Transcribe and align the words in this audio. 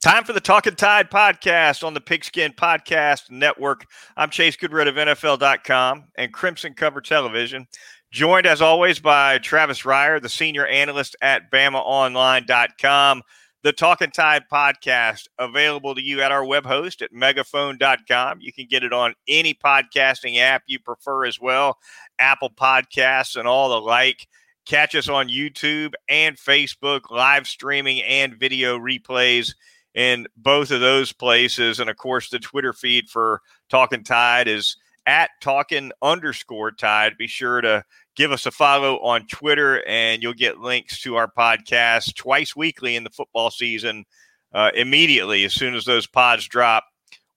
Time 0.00 0.24
for 0.24 0.32
the 0.32 0.40
Talking 0.40 0.76
Tide 0.76 1.10
podcast 1.10 1.86
on 1.86 1.92
the 1.92 2.00
Pigskin 2.00 2.52
Podcast 2.54 3.30
Network. 3.30 3.84
I'm 4.16 4.30
Chase 4.30 4.56
Goodbread 4.56 4.88
of 4.88 4.94
NFL.com 4.94 6.04
and 6.16 6.32
Crimson 6.32 6.72
Cover 6.72 7.02
Television. 7.02 7.68
Joined 8.10 8.46
as 8.46 8.62
always 8.62 8.98
by 8.98 9.36
Travis 9.36 9.82
Reier, 9.82 10.18
the 10.22 10.30
senior 10.30 10.66
analyst 10.66 11.16
at 11.20 11.50
BamaOnline.com. 11.50 13.22
The 13.62 13.74
Talking 13.74 14.10
Tide 14.10 14.44
podcast 14.50 15.28
available 15.38 15.94
to 15.94 16.02
you 16.02 16.22
at 16.22 16.32
our 16.32 16.46
web 16.46 16.64
host 16.64 17.02
at 17.02 17.12
megaphone.com. 17.12 18.38
You 18.40 18.54
can 18.54 18.68
get 18.70 18.82
it 18.82 18.94
on 18.94 19.12
any 19.28 19.52
podcasting 19.52 20.38
app 20.38 20.62
you 20.66 20.78
prefer 20.78 21.26
as 21.26 21.38
well, 21.38 21.76
Apple 22.18 22.48
Podcasts 22.48 23.36
and 23.36 23.46
all 23.46 23.68
the 23.68 23.80
like. 23.82 24.26
Catch 24.64 24.94
us 24.94 25.10
on 25.10 25.28
YouTube 25.28 25.92
and 26.08 26.38
Facebook, 26.38 27.10
live 27.10 27.46
streaming 27.46 28.00
and 28.00 28.34
video 28.34 28.78
replays 28.78 29.52
in 29.94 30.26
both 30.36 30.70
of 30.70 30.80
those 30.80 31.12
places. 31.12 31.80
And 31.80 31.90
of 31.90 31.96
course, 31.96 32.30
the 32.30 32.38
Twitter 32.38 32.72
feed 32.72 33.08
for 33.08 33.42
Talking 33.68 34.04
Tide 34.04 34.48
is 34.48 34.76
at 35.06 35.30
Talking 35.40 35.92
underscore 36.02 36.72
Tide. 36.72 37.18
Be 37.18 37.26
sure 37.26 37.60
to 37.60 37.84
give 38.16 38.32
us 38.32 38.46
a 38.46 38.50
follow 38.50 38.98
on 39.00 39.26
Twitter, 39.26 39.82
and 39.86 40.22
you'll 40.22 40.34
get 40.34 40.58
links 40.58 41.00
to 41.02 41.16
our 41.16 41.30
podcast 41.30 42.14
twice 42.16 42.54
weekly 42.54 42.96
in 42.96 43.04
the 43.04 43.10
football 43.10 43.50
season. 43.50 44.04
Uh, 44.52 44.70
immediately, 44.74 45.44
as 45.44 45.54
soon 45.54 45.74
as 45.74 45.84
those 45.84 46.06
pods 46.06 46.46
drop, 46.46 46.84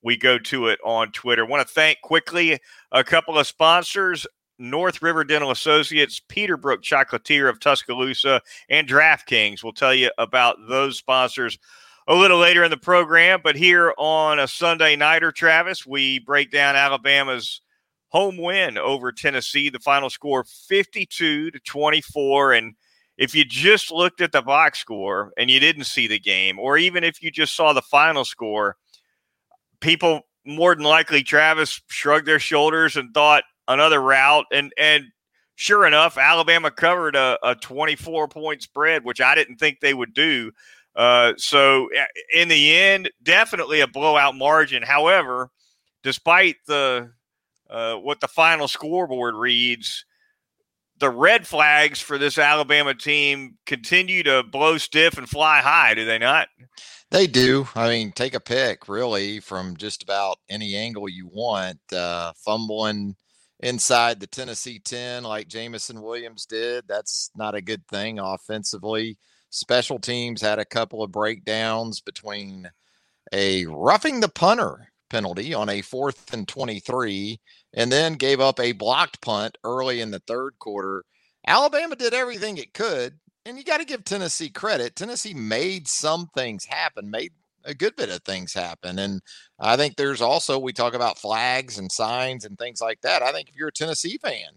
we 0.02 0.16
go 0.16 0.38
to 0.38 0.66
it 0.68 0.78
on 0.84 1.10
Twitter. 1.12 1.46
Want 1.46 1.66
to 1.66 1.74
thank 1.74 2.00
quickly 2.02 2.58
a 2.92 3.02
couple 3.02 3.38
of 3.38 3.46
sponsors. 3.46 4.26
North 4.58 5.02
River 5.02 5.24
Dental 5.24 5.50
Associates, 5.50 6.20
Peterbrooke 6.28 6.82
Chocolatier 6.82 7.48
of 7.48 7.58
Tuscaloosa, 7.58 8.40
and 8.68 8.86
DraftKings. 8.86 9.64
We'll 9.64 9.72
tell 9.72 9.94
you 9.94 10.10
about 10.16 10.56
those 10.68 10.96
sponsors 10.96 11.58
a 12.06 12.14
little 12.14 12.38
later 12.38 12.64
in 12.64 12.70
the 12.70 12.76
program. 12.76 13.40
But 13.42 13.56
here 13.56 13.94
on 13.98 14.38
a 14.38 14.48
Sunday 14.48 14.96
nighter, 14.96 15.32
Travis, 15.32 15.86
we 15.86 16.18
break 16.18 16.50
down 16.50 16.76
Alabama's 16.76 17.60
home 18.08 18.36
win 18.36 18.78
over 18.78 19.12
Tennessee. 19.12 19.70
The 19.70 19.80
final 19.80 20.10
score 20.10 20.44
52 20.44 21.50
to 21.50 21.58
24. 21.60 22.52
And 22.52 22.74
if 23.16 23.34
you 23.34 23.44
just 23.44 23.90
looked 23.90 24.20
at 24.20 24.32
the 24.32 24.42
box 24.42 24.78
score 24.78 25.32
and 25.36 25.50
you 25.50 25.60
didn't 25.60 25.84
see 25.84 26.06
the 26.06 26.18
game, 26.18 26.58
or 26.58 26.78
even 26.78 27.04
if 27.04 27.22
you 27.22 27.30
just 27.30 27.56
saw 27.56 27.72
the 27.72 27.82
final 27.82 28.24
score, 28.24 28.76
people 29.80 30.22
more 30.46 30.74
than 30.74 30.84
likely, 30.84 31.22
Travis, 31.22 31.80
shrugged 31.88 32.26
their 32.26 32.38
shoulders 32.38 32.96
and 32.96 33.14
thought 33.14 33.44
another 33.66 34.00
route. 34.00 34.46
And 34.52 34.72
and 34.78 35.06
sure 35.56 35.86
enough, 35.86 36.18
Alabama 36.18 36.70
covered 36.70 37.16
a, 37.16 37.38
a 37.42 37.54
24 37.54 38.28
point 38.28 38.62
spread, 38.62 39.04
which 39.04 39.20
I 39.20 39.34
didn't 39.34 39.56
think 39.56 39.80
they 39.80 39.94
would 39.94 40.14
do. 40.14 40.52
Uh, 40.96 41.32
so 41.36 41.88
in 42.32 42.48
the 42.48 42.76
end, 42.76 43.10
definitely 43.22 43.80
a 43.80 43.86
blowout 43.86 44.36
margin. 44.36 44.82
However, 44.82 45.50
despite 46.02 46.56
the 46.66 47.10
uh, 47.68 47.96
what 47.96 48.20
the 48.20 48.28
final 48.28 48.68
scoreboard 48.68 49.34
reads, 49.34 50.04
the 50.98 51.10
red 51.10 51.46
flags 51.46 52.00
for 52.00 52.18
this 52.18 52.38
Alabama 52.38 52.94
team 52.94 53.58
continue 53.66 54.22
to 54.22 54.42
blow 54.44 54.78
stiff 54.78 55.18
and 55.18 55.28
fly 55.28 55.58
high. 55.58 55.94
Do 55.94 56.04
they 56.04 56.18
not? 56.18 56.48
They 57.10 57.26
do. 57.26 57.68
I 57.74 57.88
mean, 57.88 58.12
take 58.12 58.34
a 58.34 58.40
pick 58.40 58.88
really 58.88 59.40
from 59.40 59.76
just 59.76 60.02
about 60.02 60.38
any 60.48 60.76
angle 60.76 61.08
you 61.08 61.28
want. 61.32 61.80
Uh, 61.92 62.32
fumbling 62.44 63.16
inside 63.60 64.20
the 64.20 64.26
Tennessee 64.26 64.78
10 64.78 65.24
like 65.24 65.48
Jameson 65.48 66.02
Williams 66.02 66.46
did. 66.46 66.84
That's 66.86 67.30
not 67.36 67.54
a 67.54 67.62
good 67.62 67.86
thing 67.88 68.18
offensively. 68.18 69.18
Special 69.54 70.00
teams 70.00 70.40
had 70.42 70.58
a 70.58 70.64
couple 70.64 71.00
of 71.00 71.12
breakdowns 71.12 72.00
between 72.00 72.72
a 73.32 73.64
roughing 73.66 74.18
the 74.18 74.28
punter 74.28 74.88
penalty 75.10 75.54
on 75.54 75.68
a 75.68 75.80
fourth 75.80 76.34
and 76.34 76.48
23 76.48 77.38
and 77.72 77.92
then 77.92 78.14
gave 78.14 78.40
up 78.40 78.58
a 78.58 78.72
blocked 78.72 79.20
punt 79.20 79.56
early 79.62 80.00
in 80.00 80.10
the 80.10 80.18
third 80.18 80.58
quarter. 80.58 81.04
Alabama 81.46 81.94
did 81.94 82.14
everything 82.14 82.58
it 82.58 82.74
could, 82.74 83.20
and 83.46 83.56
you 83.56 83.62
got 83.62 83.78
to 83.78 83.84
give 83.84 84.02
Tennessee 84.02 84.50
credit. 84.50 84.96
Tennessee 84.96 85.34
made 85.34 85.86
some 85.86 86.26
things 86.34 86.64
happen, 86.64 87.08
made 87.08 87.30
a 87.64 87.74
good 87.74 87.94
bit 87.94 88.10
of 88.10 88.24
things 88.24 88.52
happen. 88.52 88.98
And 88.98 89.22
I 89.60 89.76
think 89.76 89.94
there's 89.94 90.20
also, 90.20 90.58
we 90.58 90.72
talk 90.72 90.94
about 90.94 91.16
flags 91.16 91.78
and 91.78 91.92
signs 91.92 92.44
and 92.44 92.58
things 92.58 92.80
like 92.80 93.02
that. 93.02 93.22
I 93.22 93.30
think 93.30 93.50
if 93.50 93.54
you're 93.54 93.68
a 93.68 93.72
Tennessee 93.72 94.18
fan, 94.18 94.50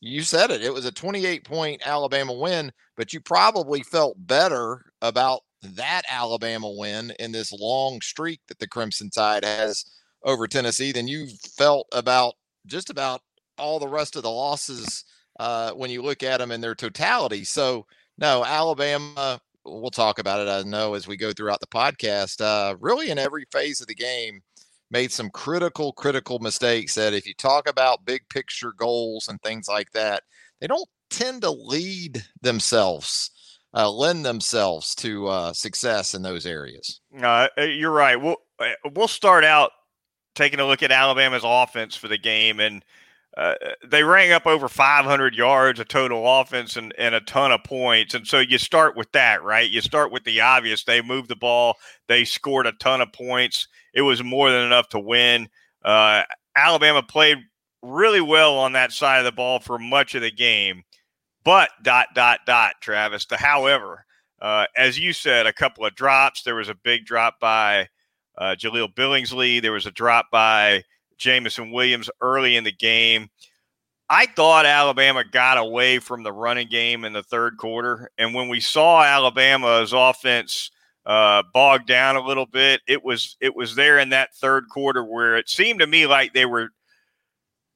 you 0.00 0.22
said 0.22 0.50
it. 0.50 0.62
It 0.62 0.72
was 0.72 0.84
a 0.84 0.92
28 0.92 1.44
point 1.44 1.82
Alabama 1.84 2.32
win, 2.32 2.72
but 2.96 3.12
you 3.12 3.20
probably 3.20 3.82
felt 3.82 4.16
better 4.18 4.84
about 5.02 5.40
that 5.62 6.02
Alabama 6.08 6.70
win 6.70 7.12
in 7.18 7.32
this 7.32 7.52
long 7.52 8.00
streak 8.00 8.40
that 8.48 8.58
the 8.58 8.68
Crimson 8.68 9.10
Tide 9.10 9.44
has 9.44 9.84
over 10.22 10.46
Tennessee 10.46 10.92
than 10.92 11.08
you 11.08 11.26
felt 11.56 11.86
about 11.92 12.34
just 12.66 12.90
about 12.90 13.22
all 13.56 13.78
the 13.78 13.88
rest 13.88 14.14
of 14.16 14.22
the 14.22 14.30
losses 14.30 15.04
uh, 15.40 15.72
when 15.72 15.90
you 15.90 16.02
look 16.02 16.22
at 16.22 16.38
them 16.38 16.52
in 16.52 16.60
their 16.60 16.74
totality. 16.74 17.44
So, 17.44 17.86
no, 18.18 18.44
Alabama, 18.44 19.40
we'll 19.64 19.90
talk 19.90 20.18
about 20.18 20.40
it, 20.40 20.50
I 20.50 20.68
know, 20.68 20.94
as 20.94 21.08
we 21.08 21.16
go 21.16 21.32
throughout 21.32 21.60
the 21.60 21.66
podcast, 21.66 22.40
uh, 22.40 22.76
really 22.80 23.10
in 23.10 23.18
every 23.18 23.46
phase 23.52 23.80
of 23.80 23.86
the 23.86 23.94
game 23.94 24.40
made 24.90 25.12
some 25.12 25.30
critical, 25.30 25.92
critical 25.92 26.38
mistakes 26.38 26.94
that 26.94 27.12
if 27.12 27.26
you 27.26 27.34
talk 27.34 27.68
about 27.68 28.04
big 28.04 28.22
picture 28.28 28.72
goals 28.72 29.28
and 29.28 29.40
things 29.42 29.68
like 29.68 29.90
that, 29.92 30.22
they 30.60 30.66
don't 30.66 30.88
tend 31.10 31.42
to 31.42 31.50
lead 31.50 32.24
themselves, 32.40 33.30
uh, 33.74 33.90
lend 33.90 34.24
themselves 34.24 34.94
to 34.96 35.26
uh, 35.28 35.52
success 35.52 36.14
in 36.14 36.22
those 36.22 36.46
areas. 36.46 37.00
Uh, 37.20 37.48
you're 37.58 37.90
right. 37.90 38.16
We'll, 38.16 38.36
uh, 38.58 38.72
we'll 38.94 39.08
start 39.08 39.44
out 39.44 39.70
taking 40.34 40.60
a 40.60 40.66
look 40.66 40.82
at 40.82 40.92
Alabama's 40.92 41.42
offense 41.44 41.96
for 41.96 42.08
the 42.08 42.18
game, 42.18 42.60
and 42.60 42.84
uh, 43.36 43.54
they 43.86 44.02
rang 44.02 44.32
up 44.32 44.46
over 44.46 44.68
500 44.68 45.34
yards 45.34 45.78
of 45.78 45.88
total 45.88 46.40
offense 46.40 46.76
and, 46.76 46.92
and 46.98 47.14
a 47.14 47.20
ton 47.20 47.52
of 47.52 47.62
points. 47.62 48.14
And 48.14 48.26
so 48.26 48.40
you 48.40 48.58
start 48.58 48.96
with 48.96 49.12
that, 49.12 49.42
right? 49.42 49.70
You 49.70 49.80
start 49.80 50.10
with 50.10 50.24
the 50.24 50.40
obvious. 50.40 50.82
They 50.82 51.02
moved 51.02 51.28
the 51.28 51.36
ball, 51.36 51.76
they 52.08 52.24
scored 52.24 52.66
a 52.66 52.72
ton 52.72 53.00
of 53.00 53.12
points 53.12 53.68
it 53.98 54.02
was 54.02 54.22
more 54.22 54.50
than 54.50 54.62
enough 54.62 54.88
to 54.90 55.00
win. 55.00 55.48
Uh, 55.84 56.22
Alabama 56.56 57.02
played 57.02 57.38
really 57.82 58.20
well 58.20 58.56
on 58.58 58.72
that 58.72 58.92
side 58.92 59.18
of 59.18 59.24
the 59.24 59.32
ball 59.32 59.60
for 59.60 59.78
much 59.78 60.14
of 60.14 60.22
the 60.22 60.30
game, 60.30 60.82
but 61.44 61.70
dot 61.82 62.08
dot 62.14 62.40
dot. 62.46 62.74
Travis, 62.80 63.26
the 63.26 63.36
however, 63.36 64.04
uh, 64.40 64.66
as 64.76 64.98
you 64.98 65.12
said, 65.12 65.46
a 65.46 65.52
couple 65.52 65.84
of 65.84 65.94
drops. 65.94 66.42
There 66.42 66.54
was 66.54 66.68
a 66.68 66.74
big 66.74 67.06
drop 67.06 67.40
by 67.40 67.88
uh, 68.36 68.54
Jahleel 68.56 68.94
Billingsley. 68.94 69.60
There 69.60 69.72
was 69.72 69.86
a 69.86 69.90
drop 69.90 70.26
by 70.30 70.84
Jameson 71.18 71.70
Williams 71.70 72.10
early 72.20 72.56
in 72.56 72.64
the 72.64 72.72
game. 72.72 73.28
I 74.10 74.26
thought 74.26 74.64
Alabama 74.64 75.22
got 75.24 75.58
away 75.58 75.98
from 75.98 76.22
the 76.22 76.32
running 76.32 76.68
game 76.68 77.04
in 77.04 77.12
the 77.12 77.22
third 77.22 77.58
quarter. 77.58 78.10
And 78.16 78.34
when 78.34 78.48
we 78.48 78.60
saw 78.60 79.02
Alabama's 79.02 79.92
offense 79.92 80.70
uh, 81.08 81.42
bogged 81.54 81.86
down 81.86 82.16
a 82.16 82.24
little 82.24 82.44
bit. 82.44 82.82
It 82.86 83.02
was 83.02 83.36
it 83.40 83.56
was 83.56 83.74
there 83.74 83.98
in 83.98 84.10
that 84.10 84.34
third 84.36 84.68
quarter 84.68 85.02
where 85.02 85.38
it 85.38 85.48
seemed 85.48 85.80
to 85.80 85.86
me 85.86 86.06
like 86.06 86.34
they 86.34 86.44
were 86.44 86.68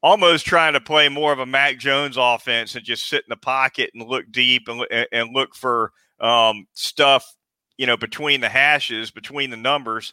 almost 0.02 0.44
trying 0.44 0.74
to 0.74 0.80
play 0.80 1.08
more 1.08 1.32
of 1.32 1.38
a 1.38 1.46
Mac 1.46 1.78
Jones 1.78 2.16
offense 2.18 2.74
and 2.74 2.84
just 2.84 3.08
sit 3.08 3.24
in 3.24 3.30
the 3.30 3.36
pocket 3.36 3.90
and 3.94 4.06
look 4.06 4.30
deep 4.30 4.68
and, 4.68 4.84
and 5.12 5.30
look 5.32 5.54
for 5.54 5.92
um, 6.20 6.66
stuff, 6.74 7.24
you 7.78 7.86
know, 7.86 7.96
between 7.96 8.42
the 8.42 8.50
hashes, 8.50 9.10
between 9.10 9.48
the 9.48 9.56
numbers. 9.56 10.12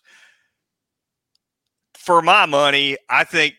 For 2.10 2.24
my 2.24 2.48
money, 2.48 2.98
I 3.08 3.24
think 3.24 3.54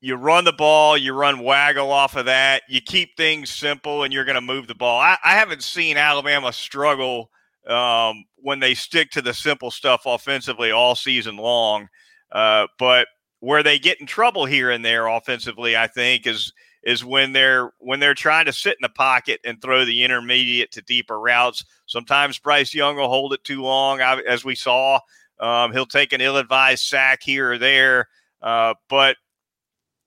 you 0.00 0.14
run 0.14 0.44
the 0.44 0.54
ball, 0.54 0.96
you 0.96 1.12
run 1.12 1.40
waggle 1.40 1.92
off 1.92 2.16
of 2.16 2.24
that, 2.24 2.62
you 2.66 2.80
keep 2.80 3.14
things 3.18 3.50
simple, 3.50 4.04
and 4.04 4.10
you're 4.10 4.24
going 4.24 4.36
to 4.36 4.40
move 4.40 4.66
the 4.68 4.74
ball. 4.74 4.98
I, 4.98 5.18
I 5.22 5.32
haven't 5.32 5.62
seen 5.62 5.98
Alabama 5.98 6.50
struggle 6.50 7.30
um, 7.66 8.24
when 8.36 8.60
they 8.60 8.72
stick 8.72 9.10
to 9.10 9.20
the 9.20 9.34
simple 9.34 9.70
stuff 9.70 10.04
offensively 10.06 10.70
all 10.70 10.94
season 10.94 11.36
long. 11.36 11.88
Uh, 12.32 12.68
but 12.78 13.06
where 13.40 13.62
they 13.62 13.78
get 13.78 14.00
in 14.00 14.06
trouble 14.06 14.46
here 14.46 14.70
and 14.70 14.82
there 14.82 15.06
offensively, 15.06 15.76
I 15.76 15.88
think, 15.88 16.26
is 16.26 16.54
is 16.84 17.04
when 17.04 17.34
they're 17.34 17.70
when 17.80 18.00
they're 18.00 18.14
trying 18.14 18.46
to 18.46 18.52
sit 18.54 18.78
in 18.78 18.82
the 18.82 18.88
pocket 18.88 19.40
and 19.44 19.60
throw 19.60 19.84
the 19.84 20.04
intermediate 20.04 20.72
to 20.72 20.80
deeper 20.80 21.20
routes. 21.20 21.66
Sometimes 21.84 22.38
Bryce 22.38 22.72
Young 22.72 22.96
will 22.96 23.10
hold 23.10 23.34
it 23.34 23.44
too 23.44 23.60
long, 23.60 24.00
as 24.00 24.42
we 24.42 24.54
saw. 24.54 25.00
Um, 25.40 25.72
he'll 25.72 25.86
take 25.86 26.12
an 26.12 26.20
ill-advised 26.20 26.84
sack 26.84 27.20
here 27.22 27.52
or 27.52 27.58
there, 27.58 28.08
uh, 28.42 28.74
but 28.88 29.16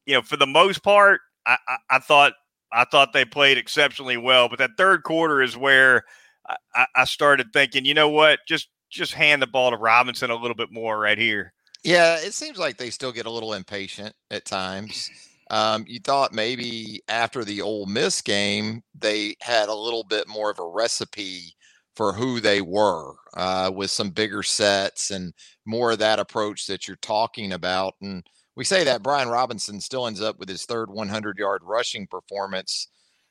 you 0.06 0.16
know, 0.16 0.22
for 0.22 0.38
the 0.38 0.48
most 0.48 0.82
part, 0.82 1.22
I, 1.46 1.58
I, 1.68 1.78
I 1.92 2.00
thought 2.00 2.34
I 2.72 2.86
thought 2.86 3.14
they 3.14 3.26
played 3.26 3.58
exceptionally 3.58 4.18
well. 4.18 4.50
But 4.50 4.60
that 4.60 4.72
third 4.78 5.04
quarter 5.04 5.42
is 5.42 5.56
where 5.56 6.04
I, 6.76 6.86
I 6.96 7.06
started 7.06 7.48
thinking, 7.54 7.86
you 7.86 7.94
know 7.94 8.10
what, 8.10 8.40
just 8.48 8.70
just 8.90 9.14
hand 9.14 9.42
the 9.42 9.48
ball 9.48 9.70
to 9.72 9.78
Robinson 9.78 10.32
a 10.32 10.36
little 10.36 10.56
bit 10.56 10.72
more 10.72 11.00
right 11.00 11.18
here. 11.18 11.54
Yeah, 11.84 12.18
it 12.18 12.34
seems 12.34 12.58
like 12.58 12.78
they 12.78 12.90
still 12.90 13.12
get 13.12 13.26
a 13.26 13.32
little 13.32 13.54
impatient 13.54 14.14
at 14.32 14.46
times. 14.46 15.10
Um, 15.52 15.86
you 15.88 16.00
thought 16.00 16.34
maybe 16.34 17.02
after 17.08 17.44
the 17.44 17.62
Ole 17.62 17.86
Miss 17.86 18.22
game, 18.22 18.84
they 18.98 19.36
had 19.42 19.70
a 19.70 19.74
little 19.74 20.04
bit 20.04 20.28
more 20.28 20.52
of 20.52 20.60
a 20.60 20.68
recipe 20.68 21.56
for 22.00 22.14
who 22.14 22.40
they 22.40 22.62
were 22.62 23.16
uh, 23.34 23.70
with 23.76 23.92
some 23.92 24.10
bigger 24.10 24.42
sets 24.42 25.12
and 25.12 25.34
more 25.66 25.92
of 25.92 26.00
that 26.00 26.18
approach 26.18 26.66
that 26.66 26.88
you're 26.88 26.96
talking 27.02 27.52
about. 27.52 27.96
And 28.02 28.26
we 28.56 28.64
say 28.64 28.86
that 28.86 29.04
Brian 29.04 29.28
Robinson 29.28 29.82
still 29.82 30.08
ends 30.08 30.22
up 30.22 30.40
with 30.40 30.48
his 30.48 30.64
third 30.64 30.90
100 30.90 31.38
yard 31.38 31.62
rushing 31.66 32.08
performance 32.08 32.88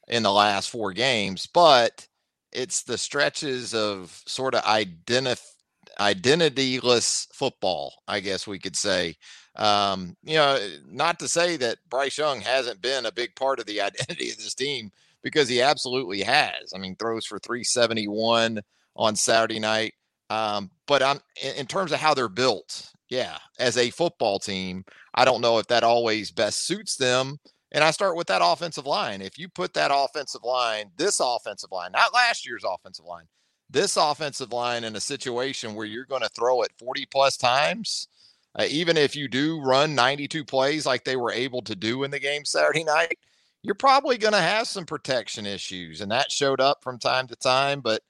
in 0.09 0.23
the 0.23 0.31
last 0.31 0.69
four 0.69 0.93
games, 0.93 1.47
but 1.47 2.07
it's 2.53 2.83
the 2.83 2.99
stretches 2.99 3.73
of 3.73 4.21
sort 4.27 4.55
of 4.55 4.63
identityless 4.65 7.27
football, 7.33 7.95
I 8.07 8.21
guess 8.21 8.47
we 8.47 8.59
could 8.59 8.77
say. 8.77 9.17
Um, 9.57 10.15
you 10.23 10.35
know, 10.35 10.59
not 10.87 11.19
to 11.21 11.29
say 11.29 11.57
that 11.57 11.79
Bryce 11.89 12.19
Young 12.19 12.43
hasn't 12.43 12.83
been 12.83 13.07
a 13.07 13.13
big 13.13 13.35
part 13.35 13.61
of 13.61 13.65
the 13.65 13.81
identity 13.81 14.29
of 14.29 14.37
this 14.37 14.53
team 14.53 14.91
because 15.23 15.49
he 15.49 15.61
absolutely 15.61 16.23
has. 16.23 16.73
I 16.75 16.79
mean, 16.79 16.97
throws 16.97 17.27
for 17.27 17.39
371 17.39 18.61
on 18.97 19.17
Saturday 19.17 19.59
night. 19.59 19.95
Um, 20.31 20.71
but 20.87 21.03
I'm 21.03 21.21
in, 21.43 21.67
terms 21.67 21.93
of 21.93 22.01
how 22.01 22.13
they're 22.13 22.29
built, 22.29 22.91
yeah, 23.09 23.39
as 23.59 23.79
a 23.79 23.91
football 23.91 24.39
team, 24.39 24.85
I 25.15 25.25
don't 25.25 25.41
know 25.41 25.59
if 25.59 25.67
that 25.69 25.85
always 25.85 26.31
best 26.31 26.67
suits 26.67 26.97
them. 26.97 27.39
And 27.73 27.85
I 27.85 27.91
start 27.91 28.17
with 28.17 28.27
that 28.29 28.43
offensive 28.43 28.87
line. 28.87 29.21
If 29.21 29.39
you 29.39 29.49
put 29.49 29.75
that 29.75 29.91
offensive 29.93 30.43
line, 30.43 30.91
this 30.97 31.21
offensive 31.21 31.71
line, 31.71 31.93
not 31.93 32.15
last 32.15 32.47
year's 32.47 32.65
offensive 32.65 33.05
line, 33.05 33.25
this 33.71 33.97
offensive 33.97 34.53
line 34.53 34.85
in 34.85 34.97
a 34.97 35.01
situation 35.01 35.75
where 35.75 35.87
you're 35.87 36.07
going 36.07 36.23
to 36.23 36.31
throw 36.31 36.63
it 36.63 36.73
40 36.79 37.07
plus 37.07 37.37
times, 37.37 38.09
uh, 38.59 38.65
even 38.69 38.97
if 38.97 39.15
you 39.15 39.29
do 39.29 39.61
run 39.61 39.95
92 39.95 40.45
plays 40.45 40.87
like 40.87 41.05
they 41.05 41.17
were 41.17 41.33
able 41.33 41.61
to 41.63 41.77
do 41.77 42.05
in 42.05 42.11
the 42.11 42.19
game 42.19 42.45
Saturday 42.45 42.85
night, 42.85 43.19
you're 43.69 43.75
probably 43.75 44.17
going 44.17 44.33
to 44.33 44.41
have 44.41 44.67
some 44.67 44.87
protection 44.87 45.45
issues. 45.45 46.01
And 46.01 46.11
that 46.11 46.33
showed 46.33 46.59
up 46.59 46.83
from 46.83 46.99
time 46.99 47.27
to 47.27 47.37
time. 47.37 47.83
But, 47.83 48.01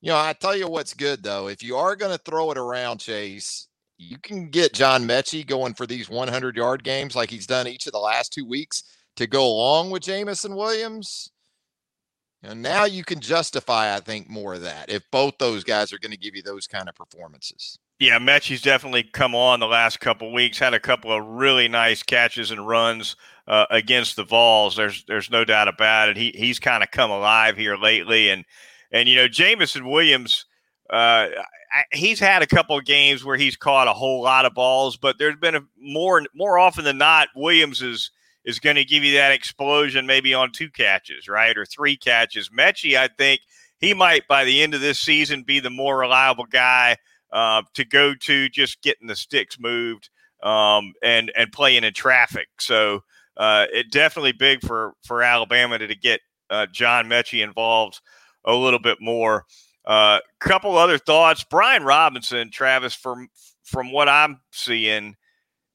you 0.00 0.08
know, 0.08 0.16
I 0.16 0.32
tell 0.32 0.56
you 0.56 0.66
what's 0.66 0.92
good, 0.92 1.22
though. 1.22 1.46
If 1.46 1.62
you 1.62 1.76
are 1.76 1.94
going 1.94 2.10
to 2.10 2.18
throw 2.24 2.50
it 2.50 2.58
around, 2.58 2.98
Chase, 2.98 3.68
you 3.96 4.18
can 4.18 4.50
get 4.50 4.74
John 4.74 5.06
Metchie 5.06 5.46
going 5.46 5.74
for 5.74 5.86
these 5.86 6.10
100 6.10 6.56
yard 6.56 6.82
games 6.82 7.14
like 7.14 7.30
he's 7.30 7.46
done 7.46 7.68
each 7.68 7.86
of 7.86 7.92
the 7.92 8.00
last 8.00 8.32
two 8.32 8.44
weeks 8.44 8.82
to 9.14 9.28
go 9.28 9.46
along 9.46 9.90
with 9.90 10.02
Jameson 10.02 10.56
Williams. 10.56 11.30
And 12.42 12.60
now 12.60 12.84
you 12.84 13.04
can 13.04 13.20
justify, 13.20 13.94
I 13.94 14.00
think, 14.00 14.28
more 14.28 14.54
of 14.54 14.62
that 14.62 14.90
if 14.90 15.08
both 15.12 15.38
those 15.38 15.62
guys 15.62 15.92
are 15.92 15.98
going 16.00 16.10
to 16.10 16.18
give 16.18 16.34
you 16.34 16.42
those 16.42 16.66
kind 16.66 16.88
of 16.88 16.96
performances. 16.96 17.78
Yeah, 18.00 18.18
Metchie's 18.18 18.62
definitely 18.62 19.04
come 19.04 19.34
on 19.34 19.60
the 19.60 19.66
last 19.66 20.00
couple 20.00 20.32
weeks. 20.32 20.58
Had 20.58 20.74
a 20.74 20.80
couple 20.80 21.12
of 21.12 21.24
really 21.24 21.68
nice 21.68 22.02
catches 22.02 22.50
and 22.50 22.66
runs 22.66 23.14
uh, 23.46 23.66
against 23.70 24.16
the 24.16 24.24
Vols. 24.24 24.74
There's 24.76 25.04
there's 25.04 25.30
no 25.30 25.44
doubt 25.44 25.68
about 25.68 26.08
it. 26.08 26.16
He 26.16 26.32
he's 26.34 26.58
kind 26.58 26.82
of 26.82 26.90
come 26.90 27.10
alive 27.10 27.56
here 27.56 27.76
lately, 27.76 28.30
and 28.30 28.44
and 28.90 29.08
you 29.08 29.16
know 29.16 29.28
Jameson 29.28 29.88
Williams. 29.88 30.46
Uh, 30.90 31.28
he's 31.92 32.20
had 32.20 32.42
a 32.42 32.46
couple 32.46 32.76
of 32.76 32.84
games 32.84 33.24
where 33.24 33.36
he's 33.36 33.56
caught 33.56 33.88
a 33.88 33.92
whole 33.92 34.22
lot 34.22 34.44
of 34.44 34.54
balls, 34.54 34.96
but 34.96 35.16
there's 35.18 35.36
been 35.36 35.54
a 35.54 35.62
more 35.78 36.22
more 36.34 36.58
often 36.58 36.84
than 36.84 36.98
not 36.98 37.28
Williams 37.36 37.80
is 37.80 38.10
is 38.44 38.58
going 38.58 38.76
to 38.76 38.84
give 38.84 39.04
you 39.04 39.14
that 39.14 39.32
explosion 39.32 40.04
maybe 40.04 40.34
on 40.34 40.50
two 40.52 40.68
catches, 40.68 41.28
right, 41.28 41.56
or 41.56 41.64
three 41.64 41.96
catches. 41.96 42.50
Metchie, 42.50 42.96
I 42.96 43.08
think 43.08 43.40
he 43.78 43.94
might 43.94 44.26
by 44.26 44.44
the 44.44 44.62
end 44.62 44.74
of 44.74 44.80
this 44.80 44.98
season 44.98 45.44
be 45.44 45.60
the 45.60 45.70
more 45.70 45.96
reliable 45.98 46.44
guy 46.44 46.96
uh, 47.34 47.62
to 47.74 47.84
go 47.84 48.14
to, 48.14 48.48
just 48.48 48.80
getting 48.80 49.08
the 49.08 49.16
sticks 49.16 49.58
moved 49.58 50.08
um, 50.42 50.94
and 51.02 51.32
and 51.36 51.52
playing 51.52 51.84
in 51.84 51.92
traffic. 51.92 52.46
So 52.60 53.02
uh, 53.36 53.66
it 53.72 53.90
definitely 53.90 54.32
big 54.32 54.60
for 54.64 54.94
for 55.04 55.22
Alabama 55.22 55.78
to, 55.78 55.86
to 55.86 55.96
get 55.96 56.20
uh, 56.48 56.66
John 56.72 57.06
Metchie 57.06 57.42
involved 57.42 58.00
a 58.44 58.54
little 58.54 58.78
bit 58.78 58.98
more. 59.00 59.44
A 59.86 59.90
uh, 59.90 60.20
couple 60.40 60.78
other 60.78 60.96
thoughts. 60.96 61.44
Brian 61.44 61.82
Robinson, 61.82 62.50
Travis, 62.50 62.94
from 62.94 63.28
from 63.64 63.90
what 63.90 64.08
I'm 64.08 64.40
seeing, 64.52 65.16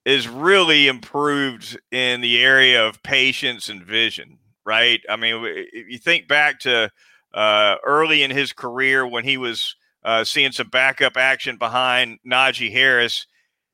is 0.06 0.28
really 0.28 0.88
improved 0.88 1.78
in 1.92 2.22
the 2.22 2.42
area 2.42 2.88
of 2.88 3.04
patience 3.04 3.70
and 3.70 3.84
vision. 3.84 4.40
Right? 4.66 5.02
I 5.10 5.16
mean, 5.18 5.44
if 5.46 5.90
you 5.90 5.98
think 5.98 6.28
back 6.28 6.60
to 6.62 6.90
uh, 7.34 7.76
early 7.86 8.24
in 8.24 8.32
his 8.32 8.54
career 8.54 9.06
when 9.06 9.24
he 9.24 9.38
was 9.38 9.76
uh, 10.04 10.24
seeing 10.24 10.52
some 10.52 10.70
backup 10.70 11.18
action 11.18 11.58
behind 11.58 12.20
Najee 12.26 12.72
Harris, 12.72 13.28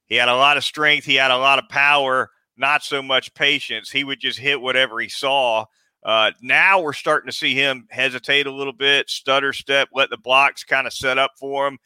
he 0.08 0.16
had 0.16 0.30
a 0.30 0.36
lot 0.36 0.58
of 0.58 0.64
strength. 0.64 1.06
He 1.06 1.16
had 1.16 1.32
a 1.32 1.38
lot 1.38 1.60
of 1.60 1.70
power 1.70 2.30
not 2.58 2.84
so 2.84 3.02
much 3.02 3.34
patience. 3.34 3.90
He 3.90 4.04
would 4.04 4.20
just 4.20 4.40
hit 4.40 4.62
whatever 4.62 5.00
he 5.00 5.10
saw. 5.10 5.66
Uh, 6.04 6.32
now 6.42 6.80
we're 6.82 6.94
starting 6.94 7.30
to 7.30 7.36
see 7.36 7.56
him 7.56 7.88
hesitate 7.90 8.48
a 8.48 8.52
little 8.52 8.74
bit, 8.74 9.10
stutter 9.10 9.54
step, 9.54 9.90
let 9.92 10.10
the 10.10 10.18
blocks 10.18 10.64
kind 10.64 10.86
of 10.86 10.94
set 10.94 11.18
up 11.18 11.32
for 11.40 11.68
him, 11.68 11.80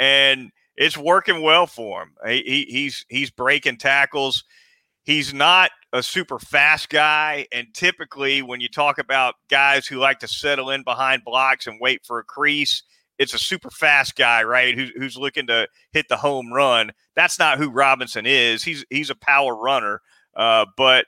and 0.00 0.50
it's 0.76 0.96
working 0.96 1.42
well 1.42 1.66
for 1.66 2.02
him. 2.02 2.12
He, 2.26 2.42
he, 2.42 2.66
he's 2.70 3.04
he's 3.08 3.30
breaking 3.30 3.76
tackles. 3.76 4.44
He's 5.02 5.34
not 5.34 5.70
a 5.92 6.02
super 6.02 6.38
fast 6.38 6.88
guy, 6.88 7.46
and 7.52 7.66
typically 7.74 8.40
when 8.40 8.60
you 8.60 8.68
talk 8.68 8.98
about 8.98 9.34
guys 9.50 9.86
who 9.86 9.98
like 9.98 10.20
to 10.20 10.28
settle 10.28 10.70
in 10.70 10.82
behind 10.82 11.22
blocks 11.22 11.66
and 11.66 11.78
wait 11.78 12.04
for 12.04 12.18
a 12.18 12.24
crease, 12.24 12.82
it's 13.18 13.34
a 13.34 13.38
super 13.38 13.70
fast 13.70 14.16
guy, 14.16 14.42
right? 14.42 14.74
Who's 14.74 14.90
who's 14.96 15.16
looking 15.16 15.46
to 15.48 15.68
hit 15.92 16.08
the 16.08 16.16
home 16.16 16.52
run. 16.52 16.92
That's 17.14 17.38
not 17.38 17.58
who 17.58 17.70
Robinson 17.70 18.26
is. 18.26 18.62
He's 18.62 18.84
he's 18.90 19.10
a 19.10 19.14
power 19.14 19.56
runner. 19.56 20.00
Uh, 20.34 20.66
but 20.76 21.06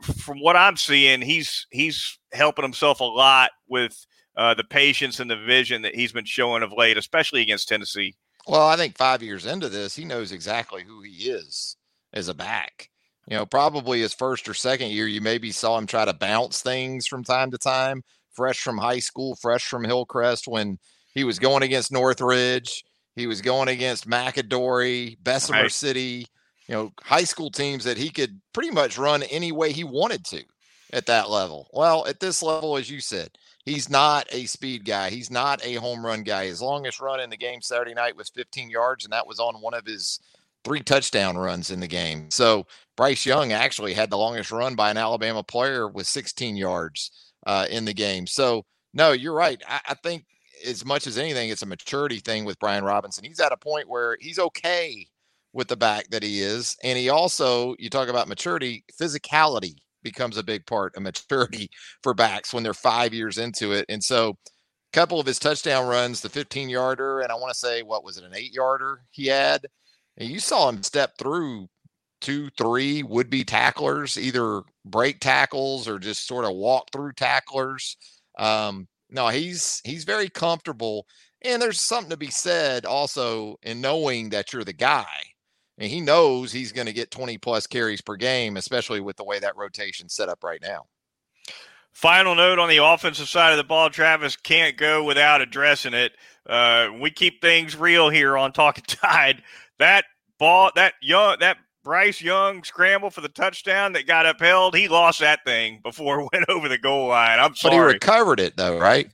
f- 0.00 0.16
from 0.16 0.40
what 0.40 0.56
I'm 0.56 0.76
seeing, 0.76 1.22
he's 1.22 1.66
he's 1.70 2.18
helping 2.32 2.64
himself 2.64 3.00
a 3.00 3.04
lot 3.04 3.50
with 3.68 4.06
uh, 4.36 4.54
the 4.54 4.64
patience 4.64 5.20
and 5.20 5.30
the 5.30 5.36
vision 5.36 5.82
that 5.82 5.94
he's 5.94 6.12
been 6.12 6.24
showing 6.24 6.62
of 6.62 6.72
late, 6.72 6.96
especially 6.96 7.42
against 7.42 7.68
Tennessee. 7.68 8.14
Well, 8.46 8.66
I 8.66 8.76
think 8.76 8.96
five 8.96 9.22
years 9.22 9.46
into 9.46 9.68
this, 9.68 9.94
he 9.94 10.04
knows 10.04 10.32
exactly 10.32 10.82
who 10.82 11.02
he 11.02 11.30
is 11.30 11.76
as 12.12 12.28
a 12.28 12.34
back. 12.34 12.88
You 13.26 13.36
know, 13.36 13.46
probably 13.46 14.00
his 14.00 14.14
first 14.14 14.48
or 14.48 14.54
second 14.54 14.90
year, 14.90 15.06
you 15.06 15.20
maybe 15.20 15.52
saw 15.52 15.78
him 15.78 15.86
try 15.86 16.04
to 16.04 16.12
bounce 16.12 16.62
things 16.62 17.06
from 17.06 17.22
time 17.22 17.50
to 17.50 17.58
time, 17.58 18.02
fresh 18.32 18.58
from 18.58 18.78
high 18.78 18.98
school, 18.98 19.36
fresh 19.36 19.64
from 19.64 19.84
Hillcrest 19.84 20.48
when 20.48 20.78
he 21.14 21.24
was 21.24 21.38
going 21.38 21.62
against 21.62 21.92
Northridge. 21.92 22.84
He 23.16 23.26
was 23.26 23.40
going 23.40 23.68
against 23.68 24.08
McAdory, 24.08 25.16
Bessemer 25.22 25.62
right. 25.62 25.72
City 25.72 26.26
you 26.70 26.76
know, 26.76 26.92
high 27.02 27.24
school 27.24 27.50
teams 27.50 27.82
that 27.82 27.98
he 27.98 28.10
could 28.10 28.40
pretty 28.52 28.70
much 28.70 28.96
run 28.96 29.24
any 29.24 29.50
way 29.50 29.72
he 29.72 29.82
wanted 29.82 30.24
to 30.24 30.40
at 30.92 31.06
that 31.06 31.28
level. 31.28 31.68
Well, 31.72 32.06
at 32.06 32.20
this 32.20 32.44
level, 32.44 32.76
as 32.76 32.88
you 32.88 33.00
said, 33.00 33.30
he's 33.64 33.90
not 33.90 34.28
a 34.30 34.44
speed 34.44 34.84
guy. 34.84 35.10
He's 35.10 35.32
not 35.32 35.60
a 35.66 35.74
home 35.74 36.06
run 36.06 36.22
guy. 36.22 36.46
His 36.46 36.62
longest 36.62 37.00
run 37.00 37.18
in 37.18 37.28
the 37.28 37.36
game 37.36 37.60
Saturday 37.60 37.92
night 37.92 38.16
was 38.16 38.28
15 38.28 38.70
yards, 38.70 39.02
and 39.02 39.12
that 39.12 39.26
was 39.26 39.40
on 39.40 39.56
one 39.56 39.74
of 39.74 39.84
his 39.84 40.20
three 40.62 40.78
touchdown 40.78 41.36
runs 41.36 41.72
in 41.72 41.80
the 41.80 41.88
game. 41.88 42.30
So 42.30 42.68
Bryce 42.96 43.26
Young 43.26 43.50
actually 43.50 43.92
had 43.92 44.08
the 44.08 44.18
longest 44.18 44.52
run 44.52 44.76
by 44.76 44.92
an 44.92 44.96
Alabama 44.96 45.42
player 45.42 45.88
with 45.88 46.06
16 46.06 46.56
yards 46.56 47.10
uh, 47.48 47.66
in 47.68 47.84
the 47.84 47.94
game. 47.94 48.28
So 48.28 48.64
no, 48.94 49.10
you're 49.10 49.34
right. 49.34 49.60
I, 49.66 49.80
I 49.88 49.94
think 49.94 50.24
as 50.66 50.84
much 50.84 51.06
as 51.06 51.18
anything, 51.18 51.50
it's 51.50 51.62
a 51.62 51.66
maturity 51.66 52.18
thing 52.18 52.44
with 52.44 52.58
Brian 52.58 52.84
Robinson. 52.84 53.24
He's 53.24 53.40
at 53.40 53.52
a 53.52 53.56
point 53.56 53.88
where 53.88 54.16
he's 54.20 54.38
okay 54.38 55.06
with 55.52 55.68
the 55.68 55.76
back 55.76 56.08
that 56.10 56.22
he 56.22 56.40
is. 56.40 56.76
And 56.82 56.98
he 56.98 57.08
also, 57.08 57.74
you 57.78 57.90
talk 57.90 58.08
about 58.08 58.28
maturity, 58.28 58.84
physicality 59.00 59.74
becomes 60.02 60.36
a 60.36 60.42
big 60.42 60.66
part 60.66 60.96
of 60.96 61.02
maturity 61.02 61.70
for 62.02 62.14
backs 62.14 62.52
when 62.52 62.62
they're 62.62 62.74
five 62.74 63.12
years 63.12 63.38
into 63.38 63.72
it. 63.72 63.86
And 63.88 64.02
so, 64.02 64.30
a 64.30 64.92
couple 64.92 65.20
of 65.20 65.26
his 65.26 65.38
touchdown 65.38 65.86
runs, 65.86 66.20
the 66.20 66.28
15 66.28 66.68
yarder, 66.68 67.20
and 67.20 67.30
I 67.30 67.36
want 67.36 67.52
to 67.52 67.58
say, 67.58 67.82
what 67.82 68.02
was 68.02 68.16
it, 68.16 68.24
an 68.24 68.34
eight 68.34 68.52
yarder 68.52 69.02
he 69.12 69.26
had? 69.26 69.66
And 70.16 70.28
you 70.28 70.40
saw 70.40 70.68
him 70.68 70.82
step 70.82 71.16
through 71.16 71.68
two, 72.20 72.50
three 72.58 73.02
would 73.04 73.30
be 73.30 73.44
tacklers, 73.44 74.18
either 74.18 74.62
break 74.84 75.20
tackles 75.20 75.86
or 75.86 75.98
just 75.98 76.26
sort 76.26 76.44
of 76.44 76.54
walk 76.54 76.88
through 76.92 77.12
tacklers. 77.12 77.96
Um, 78.38 78.88
no, 79.10 79.28
he's 79.28 79.80
he's 79.84 80.04
very 80.04 80.28
comfortable. 80.28 81.06
And 81.42 81.60
there's 81.60 81.80
something 81.80 82.10
to 82.10 82.16
be 82.16 82.30
said 82.30 82.84
also 82.84 83.56
in 83.62 83.80
knowing 83.80 84.28
that 84.30 84.52
you're 84.52 84.64
the 84.64 84.74
guy 84.74 85.30
and 85.80 85.90
he 85.90 86.00
knows 86.00 86.52
he's 86.52 86.72
going 86.72 86.86
to 86.86 86.92
get 86.92 87.10
20 87.10 87.38
plus 87.38 87.66
carries 87.66 88.02
per 88.02 88.14
game, 88.14 88.58
especially 88.58 89.00
with 89.00 89.16
the 89.16 89.24
way 89.24 89.38
that 89.38 89.56
rotation's 89.56 90.14
set 90.14 90.28
up 90.28 90.44
right 90.44 90.60
now. 90.62 90.84
Final 91.92 92.34
note 92.34 92.58
on 92.58 92.68
the 92.68 92.84
offensive 92.84 93.28
side 93.28 93.52
of 93.52 93.56
the 93.56 93.64
ball, 93.64 93.88
Travis 93.88 94.36
can't 94.36 94.76
go 94.76 95.02
without 95.02 95.40
addressing 95.40 95.94
it. 95.94 96.12
Uh, 96.46 96.90
we 97.00 97.10
keep 97.10 97.40
things 97.40 97.74
real 97.74 98.10
here 98.10 98.36
on 98.36 98.52
Talking 98.52 98.84
Tide. 98.86 99.42
That 99.78 100.04
ball, 100.38 100.70
that 100.76 100.94
young, 101.00 101.38
that 101.40 101.56
Bryce 101.82 102.20
Young 102.20 102.62
scramble 102.64 103.10
for 103.10 103.20
the 103.20 103.28
touchdown 103.28 103.92
that 103.94 104.06
got 104.06 104.26
upheld, 104.26 104.76
he 104.76 104.88
lost 104.88 105.20
that 105.20 105.44
thing 105.44 105.80
before 105.82 106.20
it 106.20 106.28
went 106.32 106.48
over 106.48 106.68
the 106.68 106.78
goal 106.78 107.08
line. 107.08 107.38
I'm 107.38 107.54
sorry. 107.54 107.76
But 107.76 107.76
he 107.76 107.92
recovered 107.94 108.40
it 108.40 108.56
though, 108.56 108.78
right? 108.78 109.10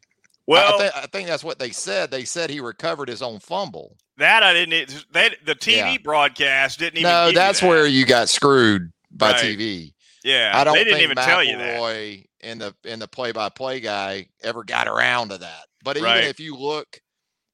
Well, 0.46 0.76
I, 0.76 0.78
th- 0.78 0.92
I, 0.94 1.06
think 1.06 1.26
that's 1.26 1.42
what 1.42 1.58
they 1.58 1.70
said. 1.70 2.11
They 2.11 2.25
said 2.25 2.50
he 2.50 2.61
recovered 2.61 3.08
his 3.08 3.20
own 3.20 3.40
fumble. 3.40 3.96
That 4.16 4.44
I 4.44 4.52
didn't. 4.52 5.04
That 5.12 5.37
the 5.44 5.56
TV 5.56 5.76
yeah. 5.76 5.96
broadcast 5.99 6.78
didn't 6.78 6.99
even. 6.99 7.11
No, 7.11 7.32
that's 7.32 7.61
that. 7.61 7.68
where 7.68 7.87
you 7.87 8.06
got 8.06 8.28
screwed 8.28 8.92
by 9.11 9.32
right. 9.32 9.40
TV. 9.40 9.92
Yeah, 10.23 10.52
I 10.54 10.64
don't 10.64 10.75
they 10.75 10.85
didn't 10.85 10.99
think 10.99 11.11
even 11.11 11.16
McElroy 11.16 11.26
tell 11.26 11.44
you 11.44 11.58
that. 11.58 11.78
Boy, 11.78 12.25
and 12.40 12.61
the 12.61 12.75
and 12.85 13.02
the 13.02 13.08
play 13.08 13.32
by 13.32 13.49
play 13.49 13.80
guy 13.80 14.28
ever 14.42 14.62
got 14.62 14.87
around 14.87 15.30
to 15.30 15.38
that. 15.38 15.66
But 15.82 15.96
even 15.96 16.08
right. 16.08 16.25
if 16.25 16.40
you 16.40 16.56
look, 16.56 17.00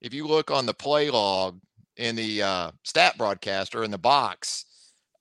if 0.00 0.12
you 0.12 0.26
look 0.26 0.50
on 0.50 0.66
the 0.66 0.75
play 0.75 1.11
log 1.11 1.61
in 1.97 2.16
the 2.16 2.42
uh, 2.42 2.71
stat 2.83 3.16
broadcaster 3.16 3.85
in 3.85 3.90
the 3.90 3.99
box, 3.99 4.66